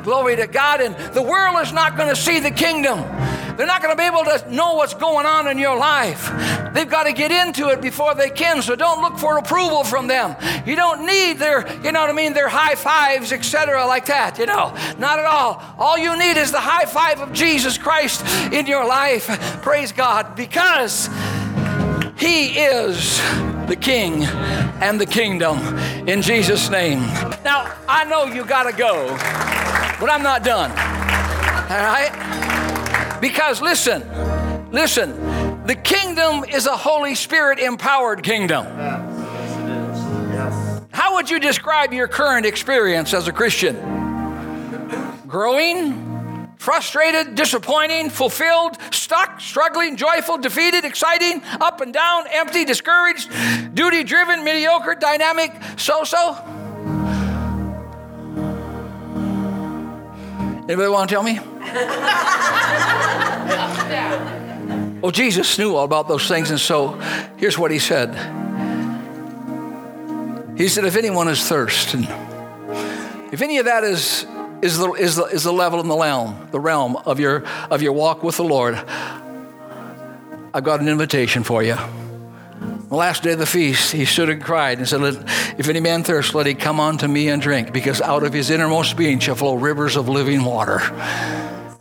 Glory 0.09 0.37
to 0.37 0.47
God. 0.47 0.81
And 0.81 0.97
the 1.13 1.21
world 1.21 1.61
is 1.61 1.71
not 1.71 1.99
going 1.99 2.09
to 2.09 2.17
see 2.17 2.41
the 2.41 2.51
kingdom. 2.51 2.99
They're 3.59 3.67
not 3.67 3.83
going 3.83 3.95
to 3.95 4.01
be 4.01 4.07
able 4.07 4.25
to 4.25 4.51
know 4.51 4.73
what's 4.73 4.95
going 4.95 5.27
on 5.27 5.49
in 5.49 5.59
your 5.59 5.77
life. 5.77 6.33
They've 6.73 6.89
got 6.89 7.03
to 7.03 7.13
get 7.13 7.31
into 7.31 7.69
it 7.69 7.83
before 7.83 8.15
they 8.15 8.31
can. 8.31 8.63
So 8.63 8.75
don't 8.75 9.03
look 9.03 9.19
for 9.19 9.37
approval 9.37 9.85
from 9.85 10.07
them. 10.07 10.35
You 10.65 10.77
don't 10.77 11.05
need 11.05 11.35
their, 11.35 11.71
you 11.85 11.93
know 11.93 12.01
what 12.01 12.09
I 12.09 12.15
mean, 12.15 12.33
their 12.33 12.49
high 12.49 12.75
fives, 12.75 13.33
etc., 13.33 13.87
like 13.87 14.07
that. 14.07 14.39
You 14.39 14.47
know, 14.47 14.75
not 14.99 15.19
at 15.19 15.27
all. 15.27 15.63
All 15.77 15.99
you 15.99 16.19
need 16.19 16.39
is 16.39 16.53
the 16.53 16.61
high 16.61 16.87
five 16.87 17.21
of 17.21 17.35
Jesus 17.35 17.77
Christ 17.77 18.25
in 18.51 18.67
your 18.67 18.87
life. 18.87 19.27
Praise 19.61 19.93
God, 19.93 20.35
because 20.35 21.11
He 22.17 22.59
is 22.61 23.21
the 23.69 23.77
King 23.77 24.25
and 24.81 25.01
the 25.01 25.07
kingdom 25.07 25.59
in 26.09 26.23
Jesus' 26.23 26.71
name. 26.71 27.01
Now, 27.45 27.75
I 27.87 28.05
know 28.05 28.25
you 28.25 28.45
got 28.45 28.65
to 28.65 28.77
go, 28.77 29.09
but 30.01 30.11
I'm 30.11 30.23
not 30.23 30.43
done. 30.43 30.71
All 30.71 31.85
right? 31.85 33.19
Because 33.21 33.61
listen, 33.61 34.03
listen, 34.71 35.67
the 35.67 35.75
kingdom 35.75 36.45
is 36.45 36.67
a 36.67 36.77
Holy 36.77 37.15
Spirit 37.15 37.59
empowered 37.59 38.23
kingdom. 38.23 38.65
How 40.91 41.15
would 41.15 41.29
you 41.29 41.39
describe 41.39 41.93
your 41.93 42.09
current 42.09 42.47
experience 42.47 43.13
as 43.13 43.29
a 43.29 43.33
Christian? 43.33 43.77
Growing? 45.27 46.08
Frustrated, 46.59 47.35
disappointing, 47.35 48.11
fulfilled, 48.11 48.77
stuck, 48.91 49.41
struggling, 49.41 49.97
joyful, 49.97 50.39
defeated, 50.39 50.85
exciting, 50.85 51.43
up 51.61 51.81
and 51.81 51.95
down, 51.95 52.27
empty, 52.31 52.65
discouraged, 52.65 53.31
duty 53.75 54.05
driven, 54.05 54.45
mediocre, 54.45 54.95
dynamic, 54.95 55.53
so 55.77 56.05
so? 56.05 56.37
Anybody 60.69 60.89
want 60.89 61.09
to 61.09 61.15
tell 61.15 61.23
me? 61.23 61.41
well, 65.01 65.13
Jesus 65.13 65.59
knew 65.59 65.75
all 65.75 65.85
about 65.85 66.09
those 66.09 66.29
things, 66.29 66.51
and 66.51 66.61
so 66.61 66.89
here's 67.39 67.57
what 67.57 67.71
he 67.71 67.79
said. 67.79 68.15
He 70.59 70.69
said, 70.69 70.85
If 70.85 70.97
anyone 70.97 71.29
is 71.29 71.43
thirst, 71.43 71.95
and 71.95 72.07
if 73.33 73.41
any 73.41 73.59
of 73.59 73.65
that 73.65 73.85
is 73.85 74.27
is 74.63 74.79
the, 74.79 74.93
is 74.93 75.17
the, 75.17 75.25
is 75.25 75.45
the 75.45 75.53
level 75.53 75.81
in 75.81 75.89
the 75.89 75.97
realm, 75.97 76.49
the 76.51 76.61
realm 76.61 76.97
of 76.97 77.21
your, 77.21 77.45
of 77.71 77.83
your 77.83 77.93
walk 77.93 78.23
with 78.23 78.37
the 78.37 78.45
Lord. 78.45 78.75
I've 80.55 80.65
got 80.65 80.81
an 80.81 80.89
invitation 80.89 81.43
for 81.43 81.63
you. 81.63 81.77
The 82.89 82.97
last 82.97 83.23
day 83.23 83.33
of 83.33 83.39
the 83.39 83.47
feast, 83.47 83.93
he 83.93 84.07
stood 84.07 84.31
and 84.31 84.43
cried 84.43 84.79
and 84.79 84.89
said, 84.89 85.03
If 85.59 85.69
any 85.69 85.81
man 85.81 86.05
thirst, 86.05 86.35
let 86.35 86.47
he 86.47 86.55
come 86.55 86.81
unto 86.81 87.07
me 87.07 87.29
and 87.29 87.41
drink, 87.41 87.73
because 87.73 88.01
out 88.01 88.23
of 88.23 88.33
his 88.33 88.51
innermost 88.51 88.97
being 88.97 89.19
shall 89.19 89.35
flow 89.35 89.55
rivers 89.55 89.95
of 89.95 90.09
living 90.09 90.43
water. 90.43 90.81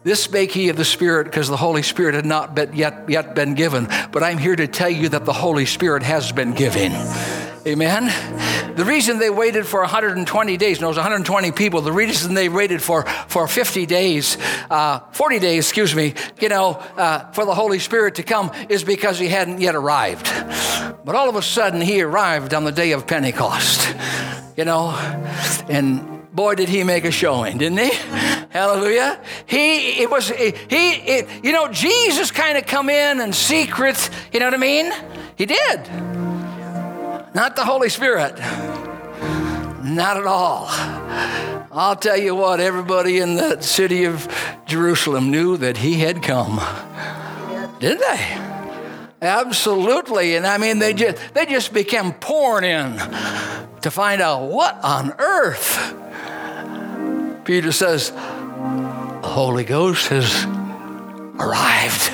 This 0.03 0.23
spake 0.23 0.51
he 0.51 0.69
of 0.69 0.75
the 0.75 0.85
Spirit, 0.85 1.25
because 1.25 1.47
the 1.47 1.57
Holy 1.57 1.81
Spirit 1.81 2.15
had 2.15 2.25
not 2.25 2.75
yet, 2.75 3.09
yet 3.09 3.35
been 3.35 3.55
given. 3.55 3.87
But 4.11 4.21
I'm 4.21 4.37
here 4.37 4.55
to 4.55 4.67
tell 4.67 4.89
you 4.89 5.09
that 5.09 5.25
the 5.25 5.33
Holy 5.33 5.65
Spirit 5.65 6.03
has 6.03 6.31
been 6.31 6.53
given. 6.53 6.91
Amen. 7.67 8.05
The 8.77 8.85
reason 8.85 9.19
they 9.19 9.29
waited 9.29 9.67
for 9.67 9.81
120 9.81 10.55
days, 10.55 10.79
no, 10.79 10.87
it 10.87 10.91
was 10.91 10.95
120 10.95 11.51
people. 11.51 11.81
The 11.81 11.91
reason 11.91 12.33
they 12.33 12.47
waited 12.47 12.81
for, 12.81 13.03
for 13.27 13.45
50 13.45 13.85
days, 13.85 14.37
uh, 14.69 14.99
40 15.11 15.39
days, 15.39 15.65
excuse 15.65 15.93
me, 15.93 16.13
you 16.39 16.47
know, 16.47 16.75
uh, 16.95 17.29
for 17.33 17.43
the 17.43 17.53
Holy 17.53 17.79
Spirit 17.79 18.15
to 18.15 18.23
come 18.23 18.53
is 18.69 18.85
because 18.85 19.19
he 19.19 19.27
hadn't 19.27 19.59
yet 19.59 19.75
arrived. 19.75 20.27
But 21.03 21.15
all 21.15 21.27
of 21.27 21.35
a 21.35 21.41
sudden, 21.41 21.81
he 21.81 22.01
arrived 22.01 22.53
on 22.53 22.63
the 22.63 22.71
day 22.71 22.93
of 22.93 23.05
Pentecost, 23.05 23.93
you 24.55 24.63
know, 24.63 24.91
and 25.67 26.33
boy, 26.33 26.55
did 26.55 26.69
he 26.69 26.85
make 26.85 27.03
a 27.03 27.11
showing, 27.11 27.57
didn't 27.57 27.79
he? 27.79 27.91
Hallelujah. 28.49 29.21
He, 29.45 30.03
it 30.03 30.09
was, 30.09 30.29
he, 30.29 30.53
it, 30.69 31.43
you 31.43 31.51
know, 31.51 31.67
Jesus 31.67 32.31
kind 32.31 32.57
of 32.57 32.65
come 32.65 32.89
in 32.89 33.19
and 33.19 33.35
secret, 33.35 34.09
you 34.31 34.39
know 34.39 34.45
what 34.45 34.53
I 34.53 34.57
mean? 34.57 34.89
He 35.35 35.45
did. 35.45 36.16
Not 37.37 37.55
the 37.55 37.63
Holy 37.63 37.89
Spirit. 37.89 38.39
Not 39.83 40.17
at 40.17 40.25
all. 40.25 40.65
I'll 41.71 41.95
tell 41.95 42.17
you 42.17 42.33
what, 42.33 42.59
everybody 42.59 43.19
in 43.19 43.35
the 43.35 43.61
city 43.61 44.05
of 44.05 44.27
Jerusalem 44.65 45.29
knew 45.29 45.55
that 45.57 45.77
he 45.77 45.99
had 45.99 46.23
come. 46.23 46.59
Didn't 47.79 47.99
they? 47.99 48.41
Absolutely. 49.21 50.35
And 50.35 50.47
I 50.47 50.57
mean, 50.57 50.79
they 50.79 50.95
just, 50.95 51.35
they 51.35 51.45
just 51.45 51.75
became 51.75 52.11
pouring 52.11 52.63
in 52.63 52.97
to 53.81 53.91
find 53.91 54.19
out 54.19 54.49
what 54.49 54.83
on 54.83 55.13
earth. 55.19 55.93
Peter 57.45 57.71
says, 57.71 58.09
the 58.09 59.27
Holy 59.27 59.63
Ghost 59.63 60.07
has 60.07 60.43
arrived. 61.39 62.11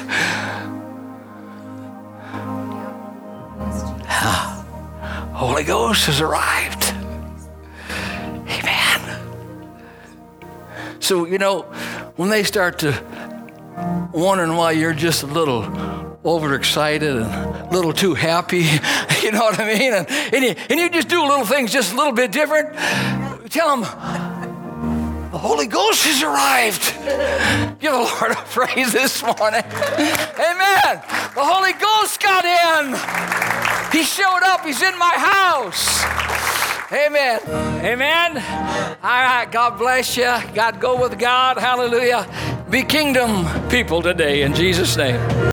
Holy 5.46 5.66
Ghost 5.66 6.06
has 6.06 6.22
arrived. 6.22 6.94
Amen. 8.48 9.20
So, 11.02 11.26
you 11.26 11.38
know, 11.38 11.64
when 12.16 12.30
they 12.30 12.44
start 12.44 12.80
to 12.80 12.92
wondering 14.14 14.56
why 14.56 14.72
you're 14.72 14.94
just 14.94 15.22
a 15.24 15.26
little 15.26 15.64
overexcited 16.24 17.18
and 17.18 17.26
a 17.26 17.68
little 17.74 17.92
too 17.92 18.14
happy, 18.14 18.60
you 19.22 19.34
know 19.34 19.42
what 19.42 19.60
I 19.60 19.78
mean? 19.78 19.94
And, 19.94 20.10
and, 20.10 20.46
you, 20.46 20.56
and 20.70 20.80
you 20.80 20.90
just 20.90 21.10
do 21.10 21.22
little 21.22 21.46
things 21.46 21.74
just 21.74 21.92
a 21.92 21.98
little 21.98 22.14
bit 22.14 22.32
different, 22.32 22.74
tell 23.52 23.76
them, 23.76 23.82
the 25.32 25.38
Holy 25.38 25.68
Ghost 25.68 26.06
has 26.06 26.24
arrived. 26.24 26.84
Give 27.82 27.92
the 27.92 27.98
Lord 27.98 28.32
a 28.32 28.36
praise 28.50 28.94
this 28.94 29.22
morning. 29.22 29.64
Amen. 29.66 31.04
The 31.36 31.44
Holy 31.44 31.74
Ghost 31.74 32.22
got 32.22 32.46
in. 32.46 33.53
He 33.94 34.02
showed 34.02 34.42
up. 34.44 34.66
He's 34.66 34.82
in 34.82 34.98
my 34.98 35.14
house. 35.16 36.04
Amen. 36.92 37.40
Amen. 37.86 38.38
All 39.04 39.24
right. 39.24 39.48
God 39.52 39.78
bless 39.78 40.18
you. 40.18 40.34
God 40.56 40.80
go 40.80 41.00
with 41.00 41.20
God. 41.20 41.58
Hallelujah. 41.58 42.28
Be 42.72 42.82
kingdom 42.82 43.46
people 43.70 44.02
today 44.02 44.42
in 44.42 44.56
Jesus' 44.56 44.98
name. 44.98 45.53